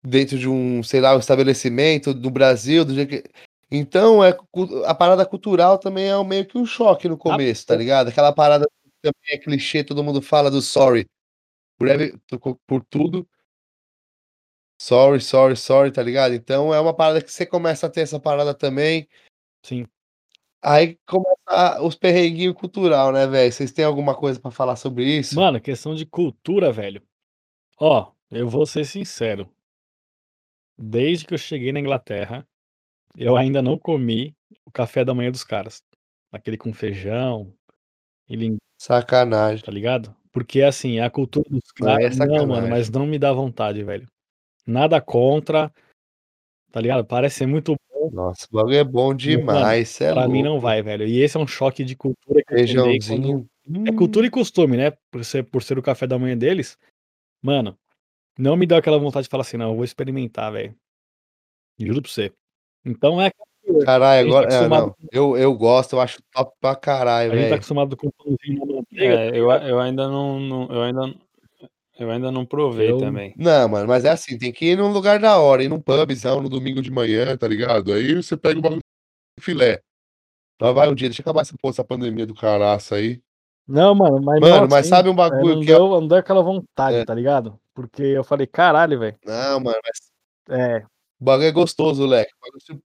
[0.03, 3.25] dentro de um, sei lá, um estabelecimento do Brasil, do jeito que
[3.75, 4.37] então é
[4.85, 8.09] a parada cultural também é meio que um choque no começo, tá ligado?
[8.09, 11.09] Aquela parada que também é clichê, todo mundo fala do sorry
[11.79, 11.89] por
[12.67, 13.29] por tudo.
[14.81, 16.35] Sorry, sorry, sorry, tá ligado?
[16.35, 19.09] Então é uma parada que você começa a ter essa parada também.
[19.65, 19.87] Sim.
[20.61, 23.53] Aí começa os perrenguinho cultural, né, velho.
[23.53, 25.37] Vocês têm alguma coisa pra falar sobre isso?
[25.37, 27.03] Mano, questão de cultura, velho.
[27.79, 29.49] Ó, eu vou ser sincero.
[30.77, 32.47] Desde que eu cheguei na Inglaterra,
[33.17, 35.83] eu ainda não comi o café da manhã dos caras.
[36.31, 37.53] Aquele com feijão
[38.29, 39.65] e Sacanagem.
[39.65, 40.15] tá ligado?
[40.33, 43.85] Porque, assim, a cultura dos Aí caras é não, mano, mas não me dá vontade,
[43.85, 44.07] velho.
[44.67, 45.71] Nada contra,
[46.71, 47.05] tá ligado?
[47.05, 48.11] Parece ser muito bom.
[48.11, 50.63] Nossa, o bagulho é bom Mano, demais, cê é pra mim não louco.
[50.63, 51.07] vai, velho.
[51.07, 53.49] E esse é um choque de cultura que eu tomei quando Feijãozinho,
[53.87, 54.29] é cultura hum.
[54.29, 56.79] e costume, né, por ser por ser o café da manhã deles,
[57.43, 57.77] mano,
[58.39, 60.75] não me deu aquela vontade de falar assim: "Não, eu vou experimentar, velho".
[61.79, 62.33] Juro pra você.
[62.85, 63.33] Então é a
[63.85, 67.31] Caralho, tá agora é, acostumado não, com eu eu gosto, eu acho top pra caralho,
[67.33, 67.55] a gente tá velho.
[67.57, 69.69] acostumado com pãozinho na manteiga, tá É, eu a ligado?
[69.71, 71.15] eu ainda não não eu ainda
[71.99, 73.35] eu ainda não provei Eu também.
[73.37, 76.41] Não, mano, mas é assim, tem que ir num lugar da hora, ir num pubzão
[76.41, 77.93] no domingo de manhã, tá ligado?
[77.93, 78.81] Aí você pega o bagulho
[79.41, 79.81] filé.
[80.61, 83.21] Lá vai um dia, deixa acabar essa porra, essa pandemia do caraço aí.
[83.69, 86.09] Não, mano, mas Mano, mas assim, sabe um eh, bagulho não que é deu não
[86.09, 87.05] deu aquela vontade, É.
[87.05, 87.59] tá ligado?
[87.75, 89.17] Porque eu falei: "Caralho, velho".
[89.25, 90.85] Não, mano, mas É.
[91.23, 92.33] o bagulho é gostoso, leque.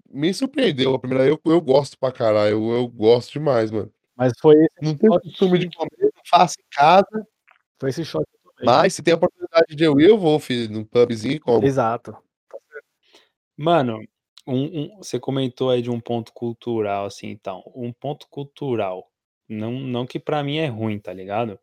[0.10, 3.92] Me surpreendeu a primeira eu eu gosto pra caralho, eu eu gosto demais, mano.
[4.16, 7.28] Mas foi esse Não tenho costume de comer, não faço em casa.
[7.80, 8.66] foi esse choque tomei.
[8.66, 11.66] Mas se tem a oportunidade de eu ir, eu vou fi num pubzinho e como.
[11.66, 12.18] Exato.
[13.58, 14.00] Mano,
[14.48, 19.12] um um você comentou aí de um ponto cultural, assim, então, um ponto cultural,
[19.50, 21.60] não não que pra mim é ruim, tá ligado?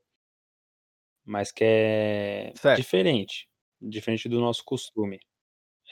[1.27, 2.77] Mas que é Certo.
[2.77, 3.49] diferente,
[3.81, 5.19] diferente do nosso costume.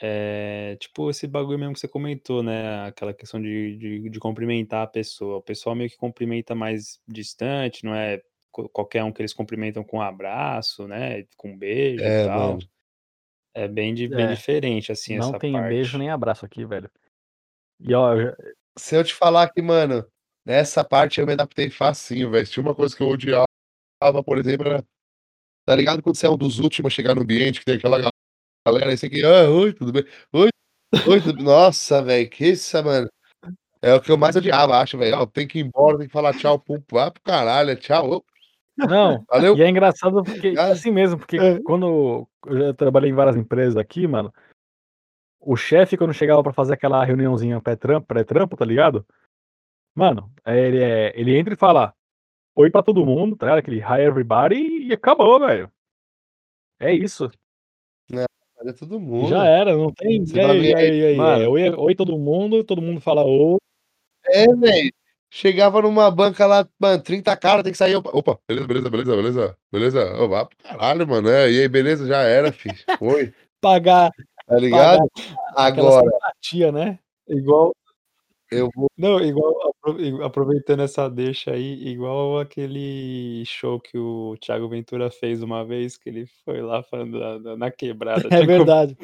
[0.01, 4.83] É, tipo esse bagulho mesmo que você comentou, né, aquela questão de de de cumprimentar
[4.83, 5.37] a pessoa.
[5.37, 9.83] O pessoal meio que cumprimenta mais distante, não é qual qualquer um que eles cumprimentam
[9.83, 12.57] com um abraço, né, com beijo e É, tal.
[12.57, 12.67] mano.
[13.55, 14.35] É bem di bem É.
[14.35, 15.99] diferente, assim, Não essa tem beijo parte.
[15.99, 16.89] nem abraço aqui, velho.
[17.79, 18.35] E ó, eu já
[18.77, 20.05] Se eu te falar que, mano,
[20.45, 22.45] nessa parte eu me adaptei facinho, velho.
[22.45, 23.45] Se tinha uma coisa que eu odiava,
[24.25, 24.83] por exemplo, era
[25.65, 27.97] tá ligado quando você é um dos últimos a chegar no ambiente, que tem aquela
[28.65, 30.05] galera, você que: "Ah, oi, tudo bem?
[30.31, 30.49] Oi,
[31.07, 33.09] oi, tudo" nossa, velho, que isso, mano.
[33.81, 35.25] É o que eu mais odiava, acho, velho.
[35.27, 38.25] Tem que ir embora, tem que falar tchau, pum, vá pro caralho, é tchau, ô.
[38.77, 39.57] Não, Valeu.
[39.57, 40.71] e é engraçado porque Obrigado.
[40.73, 41.59] assim mesmo, porque É.
[41.61, 44.33] quando eu já trabalhei em várias empresas aqui, mano,
[45.39, 49.05] o chefe quando chegava pra fazer aquela reuniãozinha pré-trampo pré-trampo, tá ligado?
[49.95, 51.93] Mano, eh, ele é ele entra e fala:
[52.55, 55.71] "Oi pra todo mundo", tá ligado, aquele "Hi everybody" e acabou, velho.
[56.79, 57.29] É isso.
[58.65, 59.27] É todo mundo.
[59.29, 61.43] já era, não tem Você e vai aí, e aí, aí, aí, mano.
[61.43, 63.57] é oi oi todo mundo, todo mundo fala "oi".
[64.25, 64.93] É, velho.
[65.29, 69.15] Chegava numa banca lá, mano, 30 cara, tem que sair, opa, opa, beleza, beleza, beleza,
[69.15, 70.05] beleza, beleza,
[70.45, 74.11] pro caralho, mano, é, e aí, beleza, já era, filho, foi, Pagar
[74.45, 75.09] tá ligado?
[75.55, 76.99] aquela Agora, simpatia, né.
[77.27, 77.73] Igual
[78.53, 84.67] eu vou não, igual apro aproveitando essa deixa aí, igual aquele show que o Thiago
[84.69, 88.39] Ventura fez uma vez, que ele foi lá falando da da na quebrada, É tinha
[88.41, 88.97] que cum verdade.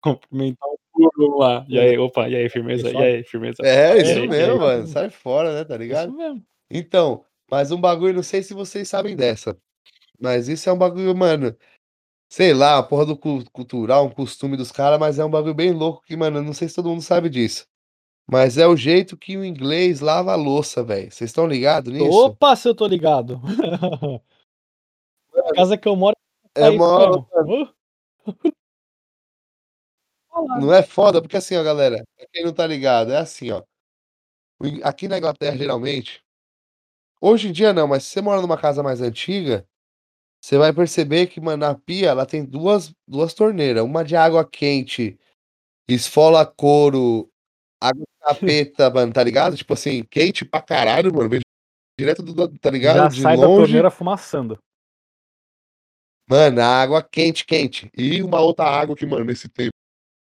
[0.00, 1.64] cumprimentar um por um lá.
[1.68, 2.90] E aí, opa, e aí, firmeza?
[2.90, 3.62] E aí, firmeza?
[3.66, 4.58] é, E isso aí, e mesmo, aí?
[4.58, 6.12] mano, sai fora, né, tá Isso ligado?
[6.12, 6.44] mesmo.
[6.70, 9.56] Então, mas um bagulho, não sei se vocês sabem dessa,
[10.20, 11.56] mas isso é um bagulho, mano,
[12.28, 15.54] sei lá, a porra do cu cultural, um costume dos cara, mas é um bagulho
[15.54, 17.66] bem louco que, mano, eu não sei se todo mundo sabe disso,
[18.26, 22.10] mas é o jeito que o inglês lava a louça, velho, vocês estão ligado nisso?
[22.10, 23.40] Opa, se eu tô ligado.
[25.36, 26.16] A casa que eu moro
[26.54, 27.28] É mesmo.
[27.34, 27.68] Uh.
[30.60, 31.20] Não é foda?
[31.20, 33.62] Porque assim, ó, galera, pra quem não tá ligado, é assim, ó.
[34.82, 36.24] aqui na Inglaterra, geralmente
[37.24, 39.66] hoje em dia não, mas se você mora numa casa mais antiga,
[40.40, 44.46] você vai perceber que, mano, na pia ela tem duas duas torneira, uma de água
[44.46, 45.18] quente,
[45.88, 47.30] esfola couro,
[47.88, 49.56] água capeta, mano, tá ligado?
[49.56, 51.40] Tipo assim, quente pra caralho, mano, vem
[51.98, 52.96] direto do tá ligado?
[52.96, 53.62] Já De sai da longe.
[53.62, 54.58] torneira fumaçando.
[56.28, 57.90] Mano, a água quente, quente.
[57.96, 59.70] E uma outra água que, mano, nesse tempo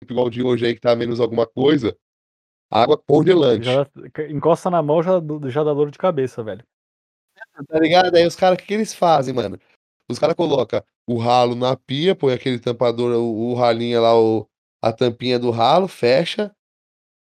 [0.09, 1.95] igual o de hoje aí que tá menos alguma coisa,
[2.71, 3.65] água congelante.
[3.65, 3.85] Já
[4.29, 5.19] encosta na mão, já
[5.49, 6.63] já dá dor de cabeça, velho.
[7.67, 8.15] Tá ligado?
[8.15, 9.59] Aí os cara, que que eles fazem, mano?
[10.09, 14.47] Os cara coloca o ralo na pia, põe aquele tampador, o o ralinho lá, o
[14.81, 16.55] a tampinha do ralo, fecha,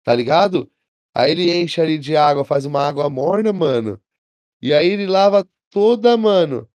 [0.03, 0.69] tá ligado?
[1.13, 3.99] Aí ele enche ali de água, faz uma água morna, mano,
[4.61, 6.69] e aí ele lava toda mano,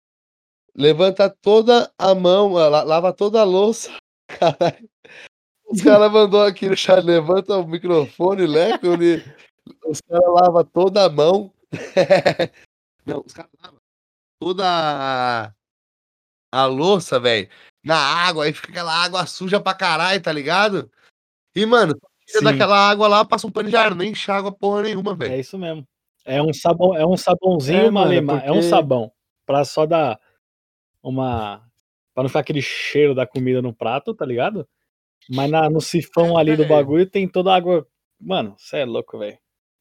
[0.74, 3.90] levanta toda a mão, la lava toda a louça,
[4.28, 4.88] caralho.
[5.68, 9.22] Os cara mandou aqui no chat, levanta o microfone, leco, ele
[9.84, 11.52] os cara lava toda a mão.
[13.06, 13.76] Não, os cara lava
[14.40, 15.54] toda
[16.52, 17.48] a louça, velho,
[17.84, 20.90] na água, aí fica aquela água suja pra caralho, tá ligado?
[21.54, 22.00] E, mano,
[22.38, 22.44] Sim.
[22.44, 25.32] daquela água lá, passa um pano de ar, nem enxágua porra nenhuma, velho.
[25.34, 25.86] É isso mesmo.
[26.24, 29.10] É um sabão é um sabãozinho É, mano, Malema, é um porque sabão,
[29.46, 30.18] pra só dar
[31.02, 31.62] uma
[32.14, 34.68] pra não ficar aquele cheiro da comida no prato, tá ligado?
[35.28, 37.86] Mas na no sifão ali do bagulho tem toda a água
[38.20, 39.38] mano, cê é louco, velho.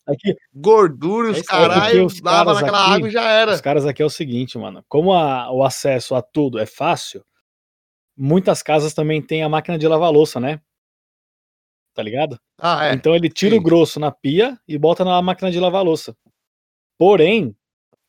[0.08, 3.24] Aqui Gordura, é os é porque caralho, os lava caras naquela aqui água e já
[3.30, 3.54] era.
[3.54, 7.24] os caras aqui é o seguinte, mano, como a o acesso a tudo é fácil,
[8.18, 10.62] muitas casas também têm a máquina de lavar louça, né.
[11.94, 12.40] Tá ligado?
[12.58, 12.94] Ah, é.
[12.94, 13.64] Então ele tira o Sim.
[13.64, 16.16] grosso na pia e bota na máquina de lavar louça.
[16.98, 17.56] Porém,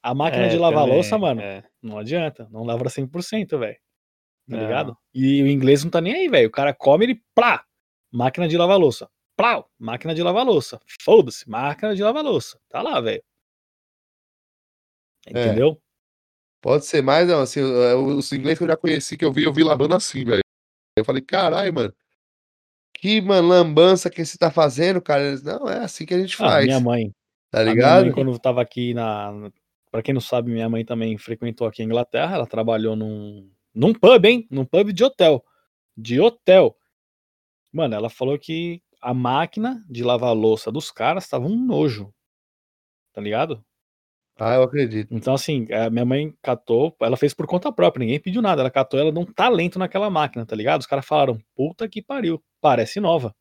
[0.03, 1.65] a máquina É, de lavar louça, também, mano, é.
[1.83, 3.77] não adianta, não lava 100%, velho.
[4.49, 4.61] Tá Não.
[4.61, 4.97] ligado?
[5.15, 7.65] E o inglês não tá nem aí, velho, o cara come, ele plá,
[8.13, 12.83] máquina de lavar louça, plau, máquina de lavar louça, foda-se, máquina de lavar louça, tá
[12.83, 13.23] lá, velho.
[15.27, 15.31] É.
[15.31, 15.81] Entendeu?
[16.63, 19.53] Pode ser, mas não, assim, os inglês que eu já conheci, que eu vi, eu
[19.53, 20.43] vi lavando assim, velho.
[20.97, 21.95] Eu falei: "Caralho, mano,
[23.01, 26.37] que, mano, lambança que você tá fazendo, cara", eles: "Não, é assim que a gente
[26.39, 27.13] Ah, minha faz", mãe
[27.51, 28.09] tá ligado?
[28.09, 29.51] mãe quando estava aqui na
[29.91, 33.95] pra quem não sabe, minha mãe também frequentou aqui a Inglaterra, ela trabalhou num num
[33.95, 35.45] pub, hein, num pub de hotel,
[35.97, 36.77] de hotel.
[37.73, 42.13] Mano, ela falou que a máquina de lavar louça dos caras estava um nojo.
[43.15, 43.65] Tá ligado?
[44.41, 45.15] Ah, eu acredito.
[45.15, 48.71] Então, assim, a minha mãe catou, ela fez por conta própria, ninguém pediu nada, ela
[48.71, 50.81] catou, ela deu um talento naquela máquina, tá ligado?
[50.81, 53.35] Os cara falaram: "Puta que pariu, parece nova".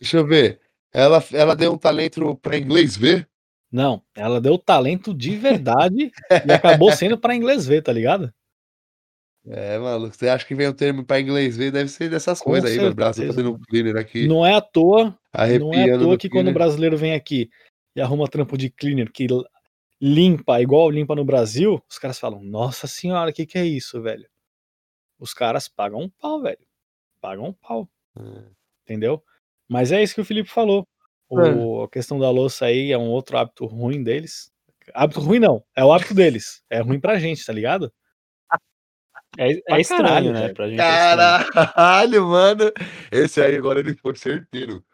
[0.00, 0.60] Deixa eu ver,
[0.92, 3.28] ela ela deu um talento pra inglês ver?
[3.70, 6.10] Não, ela deu talento de verdade
[6.46, 8.32] e acabou sendo pra inglês ver, tá ligado?
[9.48, 12.50] É, maluco, você acha que vem um termo pra inglês ver, deve ser dessas Com
[12.50, 12.78] coisas aí.
[12.84, 15.16] O Brasil certeza, fazendo um cleaner aqui, Não é à toa,
[15.60, 16.54] não é à toa que quando o cleaner.
[16.54, 17.48] brasileiro vem aqui
[17.94, 19.26] e arruma trampo de cleaner que
[20.00, 24.00] limpa igual limpa no Brasil, os caras falam: Nossa senhora, o que, que é isso,
[24.00, 24.28] velho?
[25.18, 26.66] Os caras pagam um pau, velho.
[27.20, 27.88] Pagam um pau.
[28.18, 28.42] É.
[28.84, 29.22] Entendeu?
[29.68, 30.86] Mas é isso que o Felipe falou.
[31.28, 34.52] O, a questão da louça aí é um outro hábito ruim deles.
[34.94, 36.62] Hábito ruim não, é o hábito deles.
[36.70, 37.92] É ruim pra gente, tá ligado?
[39.38, 40.54] É, é estranho, caralho, né?
[40.54, 41.52] Pra gente é.
[41.52, 42.72] Caralho, mano.
[43.10, 44.84] Esse aí agora ele foi certeiro.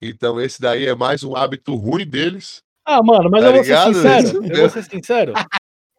[0.00, 2.62] Então esse daí é mais um hábito ruim deles.
[2.86, 3.94] Ah, mano, mas Tá eu vou ser ligado?
[3.94, 4.44] sincero.
[4.54, 5.32] Eu vou ser sincero.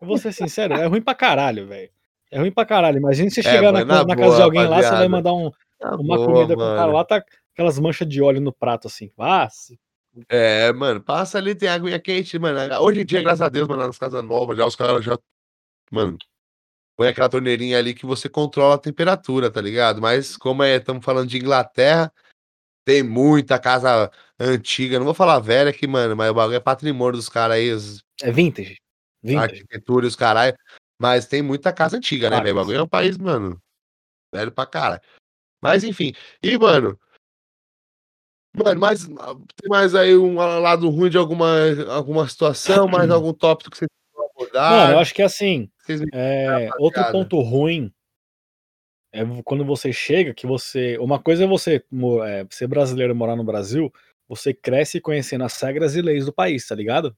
[0.01, 0.73] Eu vou ser sincero.
[0.75, 1.89] É ruim pra caralho, velho.
[2.31, 2.97] É ruim pra caralho.
[2.97, 4.83] Imagina você É, chegar na, mano, na na casa boa, de alguém lá, você vai
[4.83, 5.09] rapaziada.
[5.09, 5.51] mandar um-
[5.99, 6.93] uma boa, comida com o cara mano.
[6.93, 7.23] lá, tá
[7.53, 9.11] aquelas manchas de óleo no prato assim.
[9.17, 9.77] Ah, se-
[10.29, 12.59] É, mano, passa ali, tem aguinha quente, mano.
[12.81, 15.17] Hoje em dia, graças a Deus, mano, nas casas novas, já os caras já.
[15.91, 16.17] Mano,
[16.95, 20.01] põe aquela torneirinha ali que você controla a temperatura, tá ligado?
[20.01, 22.11] Mas como é, estamos falando de Inglaterra,
[22.87, 27.17] tem muita casa antiga, não vou falar velha que, mano, mas o bagulho é patrimônio
[27.17, 28.77] dos caras aí, os é vintage.
[29.21, 29.55] Vintage.
[29.55, 30.57] arquitetura e os caralho.
[30.97, 32.53] Mas tem muita casa antiga, né, velho?
[32.53, 33.61] O bagulho é um país, mano,
[34.33, 35.01] velho pra cara.
[35.61, 36.13] Mas enfim.
[36.41, 36.97] E, mano.
[38.55, 41.55] Mano, mas tem mais aí um lado ruim de alguma,
[41.89, 44.71] alguma situação, mais algum tópico que vocês vão abordar?
[44.71, 45.69] Mano, eu acho que assim,
[46.13, 47.93] é, outro ponto ruim
[49.21, 50.97] é quando você chega, que você.
[50.99, 51.83] Uma coisa é você
[52.25, 53.91] é, ser brasileiro e morar no Brasil,
[54.27, 57.15] você cresce conhecendo as regras e leis do país, tá ligado?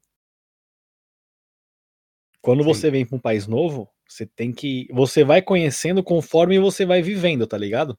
[2.42, 2.68] Quando Sim.
[2.74, 4.88] você vem pra um país novo, você tem que.
[4.92, 7.98] Você vai conhecendo conforme você vai vivendo, tá ligado?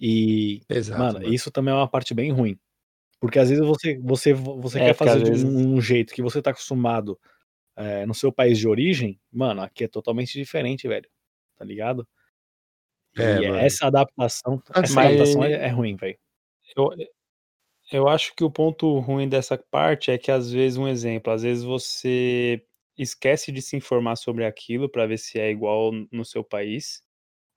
[0.00, 0.98] E, Exato.
[1.00, 1.32] mano, mano.
[1.34, 2.58] isso também é uma parte bem ruim.
[3.20, 6.22] Porque às vezes você, você, você É, quer fazer de vezes- um, um jeito que
[6.22, 7.18] você tá acostumado
[7.76, 11.08] é, no seu país de origem, mano, aqui é totalmente diferente, velho.
[11.58, 12.06] Tá ligado?
[13.16, 13.66] E É, mano.
[13.66, 16.18] essa adaptação, essa Assim, adaptação é, é ruim, velho.
[16.76, 16.90] Eu,
[17.92, 21.42] eu acho que o ponto ruim dessa parte é que, às vezes, um exemplo, às
[21.42, 22.64] vezes você
[22.98, 27.02] esquece de se informar sobre aquilo para ver se é igual no seu país,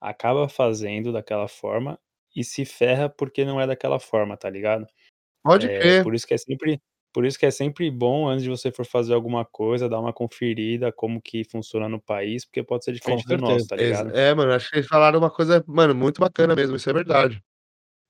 [0.01, 1.99] acaba fazendo daquela forma
[2.35, 4.87] e se ferra porque não é daquela forma, tá ligado?
[5.43, 6.03] Pode É, crer.
[6.03, 6.81] por isso que é sempre,
[7.13, 10.13] por isso que é sempre bom antes de você for fazer alguma coisa, dar uma
[10.13, 14.15] conferida como que funciona no país, porque pode ser diferente do nosso, tá ligado?
[14.15, 17.43] É, mano, acho que eles falaram uma coisa, mano, muito bacana mesmo, isso é verdade.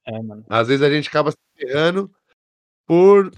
[0.05, 0.45] É, mano.
[0.49, 2.11] Às vezes a gente acaba se ferrando
[2.87, 3.31] por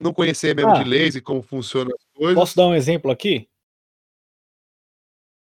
[0.00, 0.84] não conhecer mesmo de Ah.
[0.84, 2.34] leis e como funcionam as coisas.
[2.36, 3.48] Posso dar um exemplo aqui?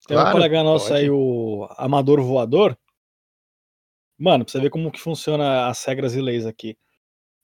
[0.06, 1.00] Tem um Claro, colega nosso pode.
[1.00, 2.76] aí, o Amador Voador.
[4.18, 6.76] Mano, pra você ver como que funciona as regras e leis aqui.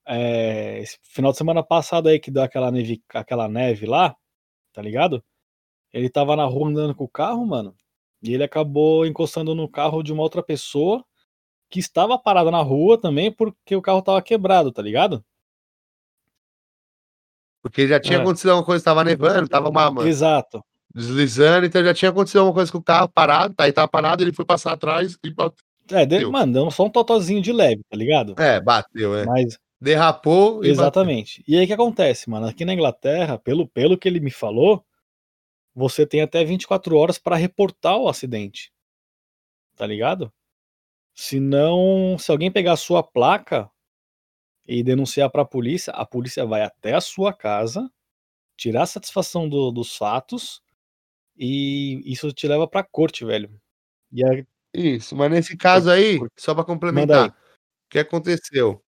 [0.07, 4.15] É, esse final de semana passado aí que deu aquela neve, aquela neve lá,
[4.73, 5.23] tá ligado?
[5.93, 7.75] Ele tava na rua andando com o carro, mano,
[8.23, 11.05] e ele acabou encostando no carro de uma outra pessoa
[11.71, 15.25] que estava parada na rua também porque o carro tava quebrado, tá ligado?
[17.63, 18.23] Porque já tinha É.
[18.23, 20.63] acontecido alguma coisa, tava nevando, tava uma, mano, Exato.
[20.95, 24.23] deslizando, então já tinha acontecido alguma coisa com o carro parado, tá aí tava parado,
[24.23, 25.65] ele foi passar atrás e bateu.
[25.91, 26.33] É, de, Deu.
[26.33, 28.35] mano, deu só um totozinho de leve, tá ligado?
[28.41, 29.25] É, bateu, é.
[29.25, 30.71] Mas Derrapou e bateu.
[30.73, 31.45] Exatamente.
[31.47, 32.47] E aí o que acontece, mano?
[32.47, 34.85] Aqui na Inglaterra, pelo, pelo que ele me falou,
[35.75, 38.73] você tem até 24 horas para reportar o acidente.
[39.77, 40.33] Tá ligado?
[41.15, 43.71] Se não, se alguém pegar a sua placa
[44.67, 47.91] e denunciar para a polícia, a polícia vai até a sua casa,
[48.57, 50.63] tirar a satisfação do- dos fatos
[51.37, 53.51] e isso te leva pra corte, velho.
[54.13, 56.65] E aí, Isso, mas nesse caso aí, só aí.
[56.65, 57.35] complementar, o
[57.91, 58.85] que aconteceu?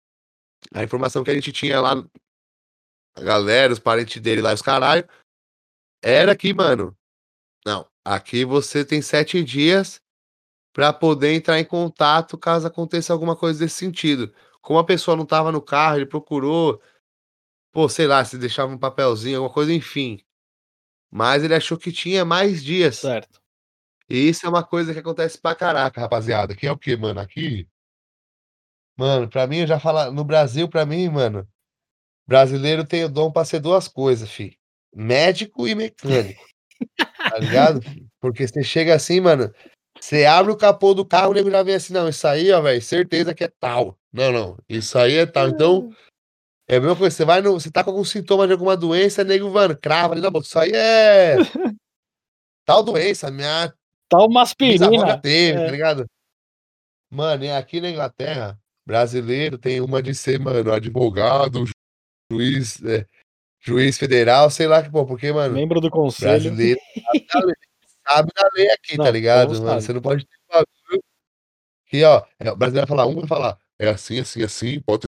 [0.73, 2.05] A informação que a gente tinha lá,
[3.17, 5.09] a galera, os parentes dele lá, os caralho,
[6.03, 6.97] era que, mano,
[7.65, 10.01] não, aqui você tem sete dias
[10.73, 14.33] pra poder entrar em contato caso aconteça alguma coisa desse sentido.
[14.61, 16.81] Como a pessoa não tava no carro, ele procurou,
[17.73, 20.21] pô, sei lá, se deixava um papelzinho, alguma coisa, enfim.
[21.11, 22.97] Mas ele achou que tinha mais dias.
[22.97, 23.41] certo.
[24.09, 26.57] E isso é uma coisa que acontece pra caraca, rapaziada.
[26.57, 27.21] Que é o quê, mano?
[27.21, 27.69] Aqui.
[28.99, 30.11] Mano, pra mim, eu já falo.
[30.13, 31.47] No Brasil, pra mim, mano.
[32.27, 34.59] Brasileiro tem o dom pra ser duas coisas, fi.
[34.95, 36.45] Médico e mecânico.
[36.97, 37.81] Tá ligado?
[38.21, 39.55] Porque você chega assim, mano.
[40.01, 42.61] Você abre o capô do carro, o nego já vem assim, não, isso aí, ó,
[42.61, 43.99] velho, certeza que é tal.
[44.13, 45.49] Não, não, isso aí é tal.
[45.49, 45.91] Então,
[46.69, 47.53] é a mesma coisa, você vai no.
[47.55, 50.47] Você tá com algum sintoma de alguma doença, nego, mano, crava ali na boca.
[50.47, 51.37] Isso aí é.
[52.65, 53.73] Tal doença, minha
[54.09, 55.21] Tá uma aspirina.
[55.21, 55.65] teve, é.
[55.65, 56.07] tá ligado?
[57.11, 61.73] Mano, e aqui na Inglaterra, brasileiro tem uma de ser, mano, advogado, ju-
[62.33, 63.07] juiz, é,
[63.61, 66.33] juiz federal, sei lá que, pô, porque, mano, Membro do conselho.
[66.33, 66.81] brasileiro
[68.09, 69.67] sabe, na lei aqui, tá Não, o ligado, mano?
[69.67, 69.83] sabe.
[69.83, 71.03] Você não pode ter um bagulho
[71.87, 75.03] que, ó, é, o brasileiro vai falar um vai falar: "É assim, assim, assim, pode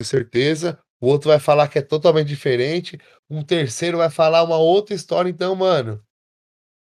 [0.00, 2.98] ter certeza", o outro vai falar que é totalmente diferente,
[3.30, 5.28] um terceiro vai falar uma outra história.
[5.30, 6.02] Então, mano,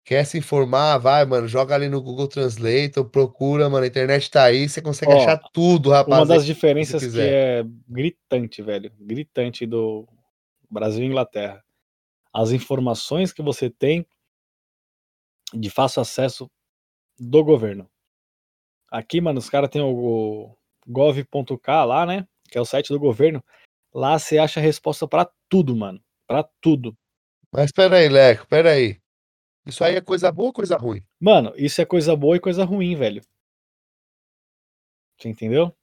[0.05, 4.45] quer se informar, vai, mano, joga ali no Google Translator, procura, mano, a internet tá
[4.45, 9.65] aí, você consegue Ó, achar tudo, rapaz, Uma das diferenças que é gritante, velho, gritante
[9.65, 10.07] do
[10.71, 11.65] Brasil e Inglaterra.
[12.33, 14.07] As informações que você tem
[15.55, 16.51] de fácil acesso
[17.19, 17.89] do governo.
[18.91, 22.27] Aqui, mano, os caras têm o gov.k lá, né?
[22.51, 23.43] Que é o site do governo.
[23.93, 26.01] Lá você acha a resposta pra tudo, mano.
[26.27, 26.97] Pra tudo.
[27.53, 29.01] Mas espera aí, Leco, espera aí.
[29.67, 31.03] Isso aí é coisa boa ou coisa ruim?
[31.19, 33.23] Mano, isso é coisa boa e coisa ruim, velho.
[35.19, 35.75] Você entendeu?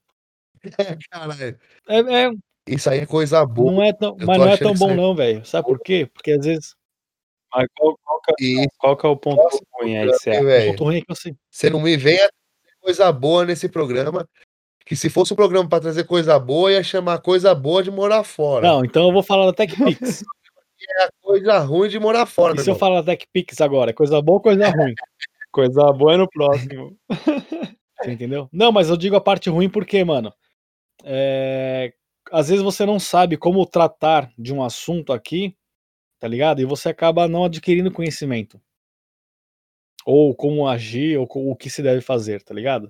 [0.77, 1.59] É, caralho.
[1.88, 2.32] É, é,
[2.67, 3.71] Isso aí é coisa boa.
[3.71, 5.45] não é tão, mas não é tão bom aí não, velho.
[5.45, 6.09] Sabe por quê?
[6.13, 6.75] Porque às vezes
[7.53, 9.41] Mas qual, qual que é, E qual que é o ponto
[9.73, 13.45] ruim aí você ponto ruim é que assim, Você não me venha trazer coisa boa
[13.45, 14.27] nesse programa,
[14.86, 18.23] que se fosse um programa pra trazer coisa boa, ia chamar coisa boa de morar
[18.23, 18.67] fora.
[18.67, 20.23] Não, então eu vou falar da TechPix.
[20.89, 23.91] É coisa ruim de morar fora, E se eu falar TechPix agora?
[23.91, 24.93] É coisa boa ou coisa ruim?
[25.51, 26.97] Coisa boa é no próximo.
[27.09, 28.47] Você entendeu?
[28.53, 30.34] Não, mas eu digo a parte ruim porque, mano,
[31.03, 31.93] é,
[32.32, 35.53] às vezes você não sabe como tratar de um assunto aqui,
[36.19, 36.61] tá ligado?
[36.61, 38.61] E você acaba não adquirindo conhecimento.
[40.05, 42.89] Ou como agir, ou o que se deve fazer, tá ligado?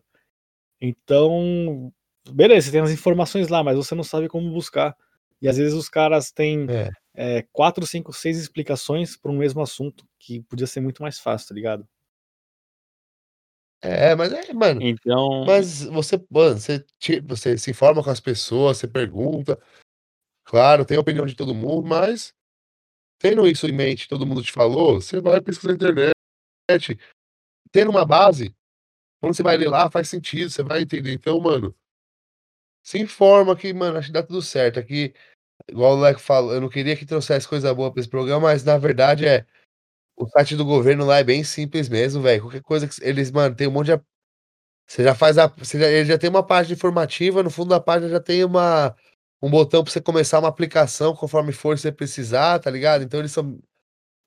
[0.79, 1.91] Então,
[2.29, 4.95] beleza, você tem as informações lá, mas você não sabe como buscar.
[5.41, 6.89] E às vezes os caras têm É.
[7.13, 11.49] é, quatro, cinco, seis explicações para um mesmo assunto, que podia ser muito mais fácil,
[11.49, 11.87] tá ligado?
[13.81, 14.81] É, mas é, mano.
[14.81, 16.85] Então, Mas você, mano, você,
[17.23, 19.59] você se informa com as pessoas, você pergunta.
[20.45, 22.33] Claro, tem a opinião de todo mundo, mas
[23.19, 26.99] tendo isso em mente, todo mundo te falou, você vai pesquisar na internet.
[27.71, 28.55] Tendo uma base,
[29.19, 31.13] quando você vai ler lá, faz sentido, você vai entender.
[31.13, 31.75] Então, mano,
[32.83, 34.79] se informa que, mano, acho que dá tudo certo.
[34.79, 35.13] Aqui,
[35.69, 38.63] igual o Leco falou, eu não queria que trouxesse coisa boa pra esse programa, mas
[38.63, 39.45] na verdade é.
[40.15, 42.43] O site do governo lá é bem simples mesmo, velho.
[42.43, 44.01] Qualquer coisa que eles, mano, tem um monte de.
[44.87, 45.47] Você já faz a.
[45.47, 48.95] Você já, ele já tem uma página informativa, no fundo da página já tem uma,
[49.41, 53.03] um botão pra você começar uma aplicação conforme for você precisar, tá ligado?
[53.03, 53.57] Então eles são.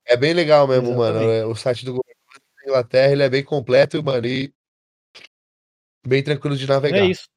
[0.05, 1.19] É bem legal mesmo, mano.
[1.19, 1.41] Exatamente.
[1.41, 2.19] é, O site do governo
[2.57, 4.53] da Inglaterra, ele é bem completo, mano, e
[6.05, 7.05] bem tranquilo de É navegar.
[7.05, 7.27] isso.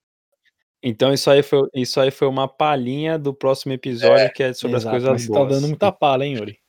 [0.82, 4.76] Então isso aí foi isso aí foi uma palhinha do próximo episódio que é sobre
[4.76, 5.52] Exato, as coisas você tá boas.
[5.54, 6.60] dando muita palha, hein, Yuri?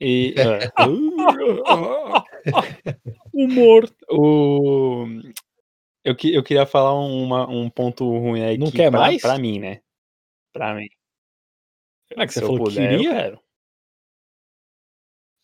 [0.00, 0.70] E é.
[3.34, 3.90] Humor.
[4.10, 5.06] o
[6.04, 9.20] eu, que- eu queria falar uma- um ponto ruim aí Não que quer pra, mais?
[9.20, 9.80] pra mim, né?
[10.52, 10.88] Pra mim.
[12.16, 13.14] Não é que você Se eu falou puder, eu queria?
[13.14, 13.40] quero.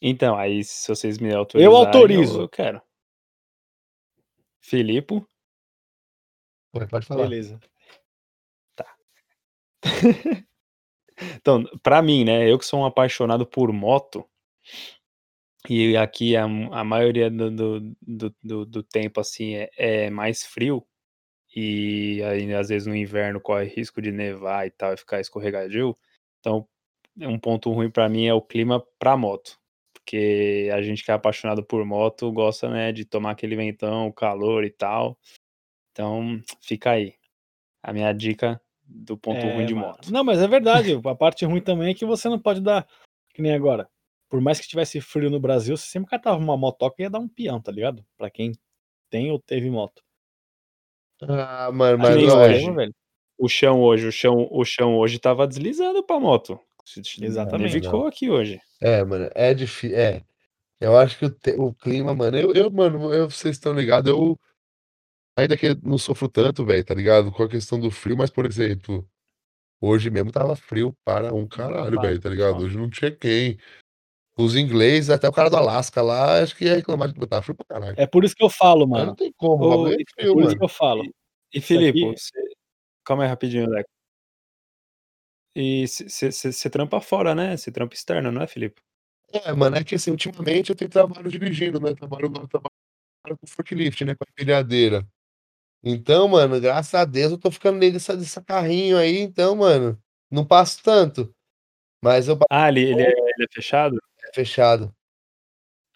[0.01, 2.39] Então, aí se vocês me autorizarem, Eu autorizo.
[2.39, 2.81] Eu, eu quero.
[4.61, 5.23] Filipe,
[6.75, 7.29] Pô, Pode falar.
[7.29, 7.61] Beleza.
[11.37, 14.29] Então, pra mim, né, eu que sou um apaixonado por moto,
[15.69, 20.85] e aqui a, a maioria do, do, do, do- tempo, assim, é, é mais frio,
[21.55, 25.97] e aí, às vezes, no inverno corre risco de nevar e tal, e ficar escorregadio,
[26.41, 26.67] então,
[27.21, 29.57] um ponto ruim pra mim é o clima pra moto,
[29.93, 34.65] porque a gente que é apaixonado por moto gosta, né, de tomar aquele ventão, calor
[34.65, 35.17] e tal,
[35.95, 37.15] então, fica aí,
[37.81, 40.11] a minha dica do ponto É, ruim de moto.
[40.11, 41.01] Não, mas é verdade.
[41.05, 42.85] A parte ruim também é que você não pode dar.
[43.33, 43.89] Que nem agora.
[44.29, 47.21] Por mais que tivesse frio no Brasil, você sempre catava uma motoca e ia dar
[47.21, 48.05] um peão, tá ligado?
[48.19, 48.53] Pra quem
[49.09, 50.03] tem ou teve moto.
[51.23, 52.71] Ah, mano, mas hoje.
[52.73, 52.95] velho.
[53.39, 56.59] O chão hoje, o chão, o chão hoje tava deslizando pra moto.
[57.21, 57.75] Exatamente.
[57.75, 58.61] Nevicou aqui hoje.
[58.81, 59.97] É, mano, é difícil.
[59.97, 60.23] É.
[60.81, 64.11] Eu acho que o, te- o clima, mano, eu, eu mano, eu, vocês estão ligados,
[64.11, 64.37] eu
[65.37, 67.31] ainda que eu não sofro tanto, velho, tá ligado?
[67.33, 69.09] Com a questão do frio, mas, por exemplo,
[69.81, 72.63] hoje mesmo tava frio para um caralho, velho, tá ligado?
[72.65, 73.59] Hoje não tinha quem.
[74.37, 77.55] Os ingleses, até o cara do Alasca lá, acho que ia reclamar de botar frio
[77.55, 77.95] pra caralho.
[78.01, 79.17] É por isso que eu falo, Mas não mano.
[79.17, 80.59] tem como, Ô, é e- É frio, por isso mano.
[80.59, 81.05] que eu falo.
[81.05, 82.33] E Isso Filipe, aqui- você...
[83.05, 83.89] calma aí rapidinho, Leco.
[85.57, 87.57] E você trampa fora, né?
[87.57, 88.83] Você trampa externo, não é, Felipe?
[89.33, 91.95] É, mano, é que assim, ultimamente eu tenho trabalho dirigindo, né?
[91.95, 92.71] Trabalho, trabalho
[93.41, 94.15] com forklift, né?
[94.17, 95.07] Com a empilhadeira.
[95.87, 100.01] Então, mano, graças a Deus eu tô ficando nele dessa, dessa carrinho aí, então, mano,
[100.31, 101.35] não passo tanto.
[102.03, 103.99] Mas eu Ah, ele, ele, é, ele é fechado?
[104.23, 104.95] é fechado.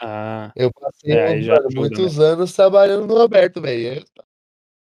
[0.00, 4.00] Ah, Eu passei, É, mano, ajuda, muitos anos trabalhando no aberto, velho.
[4.00, 4.22] É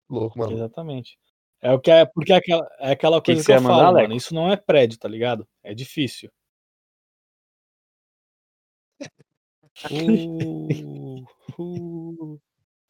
[0.08, 0.52] louco, mano.
[0.52, 1.18] Exatamente.
[1.62, 3.62] É o que é, porque é aquela, é aquela Que que coisa que, você eu
[3.62, 4.14] falo, mano.
[4.14, 5.48] Isso não é prédio, tá ligado?
[5.62, 6.30] É difícil.
[9.90, 11.24] Uh,
[11.58, 12.40] uh.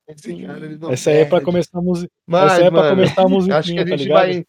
[0.09, 2.13] Esse cara, ele não Essa aí é pra começar a música.
[2.29, 4.19] Essa aí é pra mano, começar a acho que musiquinha, a tá gente ligado?
[4.27, 4.47] vai.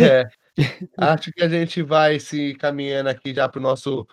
[0.00, 0.28] É,
[0.98, 4.06] acho que a gente vai se caminhando aqui já pro nosso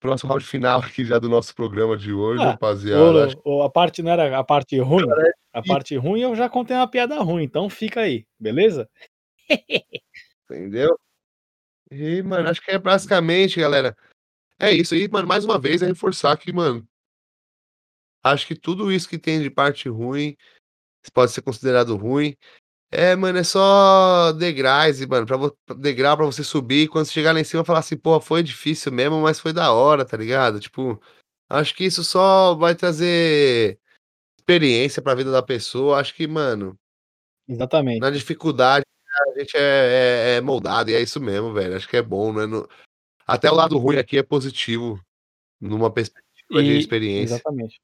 [0.00, 3.26] próximo round final aqui já do nosso programa de hoje, Ah, rapaziada.
[3.26, 5.04] Acho O, o- a parte não era a parte ruim?
[5.52, 8.88] A que- parte ruim eu já contei uma piada ruim, então fica aí, beleza?
[10.50, 10.98] Entendeu?
[11.90, 13.96] E, mano, acho que é basicamente, galera.
[14.58, 15.26] É isso aí, mano.
[15.26, 16.86] Mais uma vez é reforçar que, mano.
[18.22, 20.36] Acho que tudo isso que tem de parte ruim
[21.12, 22.36] pode ser considerado ruim.
[22.92, 26.88] É, mano, é só degraus, mano, pra, degrau pra você subir.
[26.88, 29.72] Quando você chegar lá em cima, falar assim, pô, foi difícil mesmo, mas foi da
[29.72, 30.58] hora, tá ligado?
[30.58, 31.00] Tipo,
[31.48, 33.78] acho que isso só vai trazer
[34.38, 36.00] experiência pra vida da pessoa.
[36.00, 36.76] Acho que, mano,
[37.48, 38.00] Exatamente.
[38.00, 38.84] na dificuldade
[39.36, 41.76] a gente é, é- é moldado, e é isso mesmo, velho.
[41.76, 42.44] Acho que é bom, né?
[42.46, 42.68] No-
[43.26, 45.00] Até o lado ruim aqui é positivo,
[45.60, 47.34] numa perspectiva de E- experiência.
[47.34, 47.80] Exatamente.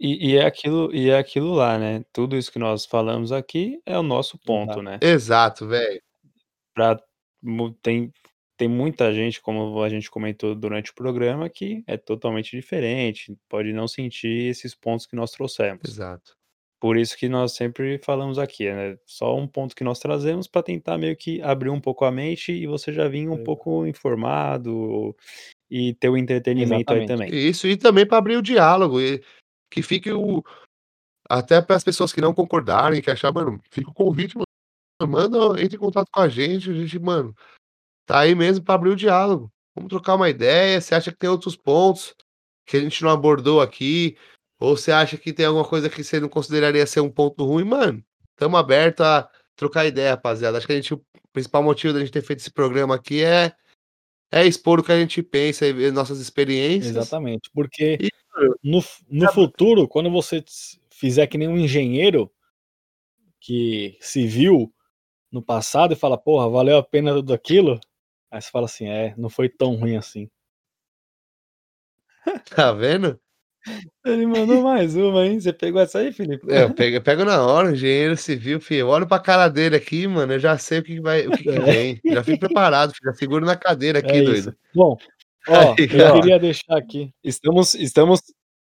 [0.00, 2.04] E, e é aquilo, e é aquilo lá, né?
[2.12, 4.82] Tudo isso que nós falamos aqui é o nosso ponto, Exato.
[4.82, 4.98] né?
[5.02, 6.00] Exato, velho.
[6.74, 7.00] Pra,
[7.42, 8.12] mu- tem,
[8.56, 13.72] tem muita gente, como a gente comentou durante o programa, que é totalmente diferente, pode
[13.72, 15.82] não sentir esses pontos que nós trouxemos.
[15.84, 16.36] Exato.
[16.80, 18.96] Por isso que nós sempre falamos aqui, né?
[19.04, 22.52] Só um ponto que nós trazemos para tentar meio que abrir um pouco a mente
[22.52, 23.42] e você já vir um Exato.
[23.44, 25.12] pouco informado
[25.68, 27.08] e ter o entretenimento aí Exatamente.
[27.08, 27.48] também.
[27.48, 29.20] Isso, e também para abrir o diálogo, e
[29.70, 30.42] que fique o.
[31.28, 34.46] Até para as pessoas que não concordarem, que achar, mano, fica o convite, mano.
[35.06, 37.34] Manda, entre em contato com a gente, a gente, mano,
[38.06, 39.52] tá aí mesmo para abrir o diálogo.
[39.74, 40.80] Vamos trocar uma ideia.
[40.80, 42.14] Você acha que tem outros pontos
[42.66, 44.16] que a gente não abordou aqui?
[44.58, 47.64] Ou você acha que tem alguma coisa que você não consideraria ser um ponto ruim?
[47.64, 50.58] Mano, estamos abertos a trocar ideia, rapaziada.
[50.58, 53.54] Acho que a gente, o principal motivo da gente ter feito esse programa aqui é,
[54.32, 56.96] é expor o que a gente pensa e nossas experiências.
[56.96, 57.50] Exatamente.
[57.54, 58.10] Porque E,
[58.62, 60.44] no, no futuro, quando você
[60.90, 62.30] fizer que nem um engenheiro
[63.40, 64.72] que se viu
[65.30, 67.80] no passado e fala, porra, valeu a pena tudo aquilo,
[68.30, 70.28] aí você fala assim, é, não foi tão ruim assim.
[72.54, 73.18] Tá vendo?
[74.04, 75.40] Ele mandou mais uma, hein?
[75.40, 76.50] Você pegou essa aí, Felipe?
[76.50, 78.80] É, eu pego, eu pego na hora, engenheiro civil, filho.
[78.80, 80.32] Eu olho pra cara dele aqui, mano.
[80.32, 81.60] Eu já sei o que, que vai, o que, que É.
[81.60, 82.00] vem.
[82.04, 83.12] Já fico preparado, filho.
[83.12, 84.38] Já seguro na cadeira aqui, é doido.
[84.38, 84.54] isso.
[84.74, 84.96] Bom,
[85.48, 87.10] ó, eu queria deixar aqui.
[87.24, 88.20] Estamos, estamos,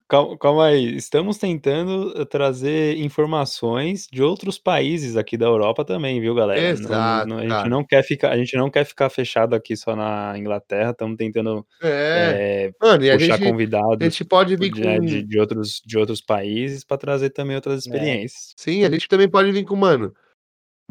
[0.08, 6.20] calma, calma aí, estamos tentando eh, trazer informações de outros países aqui da Europa também,
[6.20, 6.60] viu, galera?
[6.60, 7.68] Não- Exato, não- a gente cara.
[7.68, 11.66] não quer ficar, a gente não quer ficar fechado aqui só na Inglaterra, estamos tentando
[11.82, 12.68] É.
[12.68, 15.04] eh, Mano, e a puxar gente, a convidados gente pode vir de, né, com.
[15.06, 17.78] de, de outros, de outros países para trazer também outras É.
[17.88, 18.52] experiências.
[18.56, 20.12] Sim, a gente também pode vir com, mano.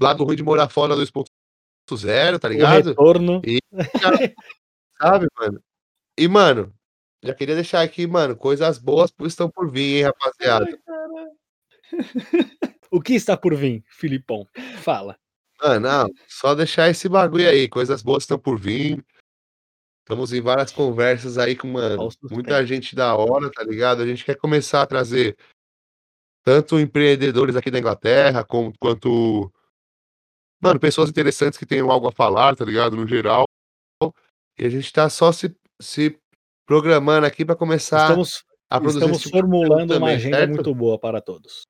[0.01, 2.89] Lado ruim de morar fora 2.0, tá O ligado?
[2.89, 3.41] retorno.
[4.99, 5.61] Sabe, mano?
[6.17, 6.73] E, mano,
[7.23, 10.79] já queria deixar aqui, mano, coisas boas estão por vir, hein, rapaziada.
[12.91, 14.47] O que está por vir, Filipão?
[14.81, 15.17] Fala.
[15.61, 19.03] Mano, não, só deixar esse bagulho aí, coisas boas estão por vir.
[19.99, 24.01] Estamos em várias conversas aí com, mano, muita gente da hora, tá ligado?
[24.01, 25.35] A gente quer começar a trazer
[26.41, 29.51] tanto empreendedores aqui da Inglaterra, como, quanto,
[30.61, 32.95] mano, pessoas interessantes que tenham algo a falar, tá ligado?
[32.95, 33.45] No geral.
[34.57, 36.17] E a gente tá só se, se
[36.65, 40.53] programando aqui pra começar Estamos, a produzir estamos tipo formulando uma também, agenda certo?
[40.55, 41.67] muito boa para todos.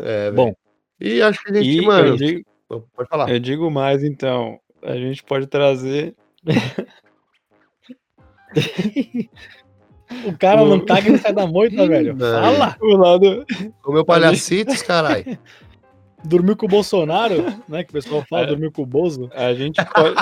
[0.00, 0.52] É, Bom.
[1.00, 2.44] E acho que a gente, mano, eu digo,
[2.94, 3.30] pode falar.
[3.30, 6.14] eu digo mais então, a gente pode trazer
[10.26, 12.16] o cara não O- caga e não sai da moita, velho.
[12.16, 12.42] Mano.
[12.42, 12.76] Fala!
[12.80, 13.44] o lado
[13.82, 15.38] Comeu palhacitos, caralho.
[16.24, 17.36] Dormiu com o Bolsonaro,
[17.68, 17.84] né?
[17.84, 18.46] Que o pessoal fala, É.
[18.46, 19.30] dormiu com o Bozo.
[19.32, 20.16] A gente pode.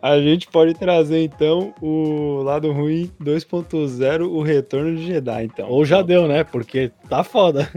[0.00, 5.68] A gente pode trazer então o lado ruim 2.0, o retorno de Jedi, então.
[5.68, 6.44] Ou já deu, né?
[6.44, 7.70] Porque tá foda.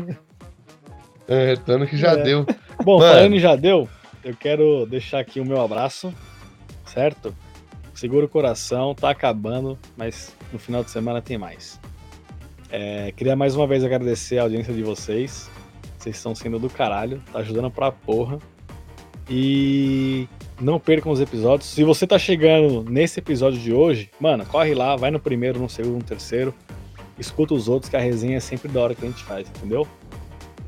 [1.27, 2.17] É, retorno que já É.
[2.23, 2.45] deu.
[2.83, 3.13] Bom, Mano.
[3.13, 3.87] falando já deu,
[4.23, 6.13] eu quero deixar aqui o meu abraço,
[6.85, 7.33] certo?
[7.93, 11.79] Segura o coração, tá acabando, mas no final de semana tem mais.
[12.69, 15.49] É, queria mais uma vez agradecer a audiência de vocês.
[15.97, 18.39] Vocês estão sendo do caralho, tá ajudando pra porra.
[19.29, 20.27] E
[20.61, 21.69] não percam os episódios.
[21.69, 25.69] Se você tá chegando nesse episódio de hoje, mano, corre lá, vai no primeiro, no
[25.69, 26.53] segundo, no terceiro.
[27.17, 29.87] Escuta os outros, que a resenha é sempre da hora que a gente faz, entendeu?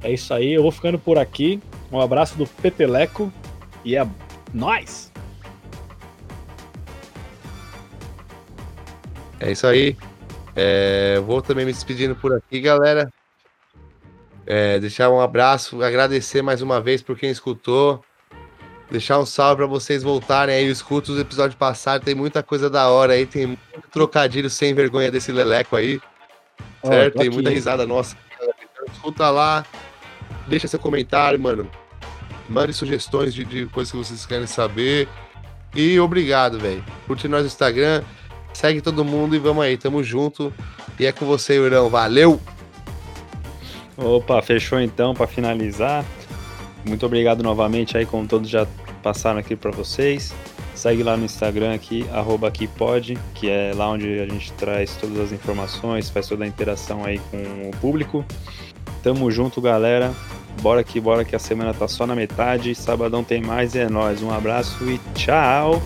[0.02, 1.62] É isso aí, eu vou ficando por aqui.
[1.92, 3.32] Um abraço do Peteleco
[3.86, 4.06] e é
[4.54, 5.12] nóis!
[9.40, 9.96] É isso aí.
[10.56, 13.12] É, vou também me despedindo por aqui, galera.
[14.46, 18.04] É, deixar um abraço, agradecer mais uma vez por quem escutou.
[18.94, 22.90] Deixar um salve pra vocês voltarem aí, escuta os episódios passados, tem muita coisa da
[22.90, 23.60] hora aí, tem muito
[23.92, 26.00] trocadilho sem vergonha desse leleco aí.
[26.84, 27.18] Ó, Certo?
[27.18, 28.16] Tem muita risada nossa.
[28.36, 28.54] Então,
[28.94, 29.66] escuta lá,
[30.48, 31.68] deixa seu comentário, mano.
[32.48, 35.08] Mande sugestões de, de coisas que vocês querem saber.
[35.74, 36.86] E obrigado, velho.
[37.08, 38.04] Curte nós no Instagram,
[38.54, 40.54] segue todo mundo e vamos aí, tamo junto.
[41.00, 41.90] E é com você, Irão.
[41.90, 42.40] Valeu!
[43.98, 46.06] Opa, fechou então para finalizar.
[46.86, 48.68] Muito obrigado novamente aí, como todos já
[49.04, 50.34] passaram aqui para vocês.
[50.74, 54.96] Segue lá no Instagram aqui, arroba aqui pode, que é lá onde a gente traz
[54.96, 57.38] todas as informações, faz toda a interação aí com
[57.70, 58.26] o público.
[59.04, 60.12] Tamo junto, galera.
[60.62, 62.74] Bora que bora que a semana tá só na metade.
[62.74, 64.24] Sabadão tem mais é nóis.
[64.24, 65.82] Um abraço e tchau!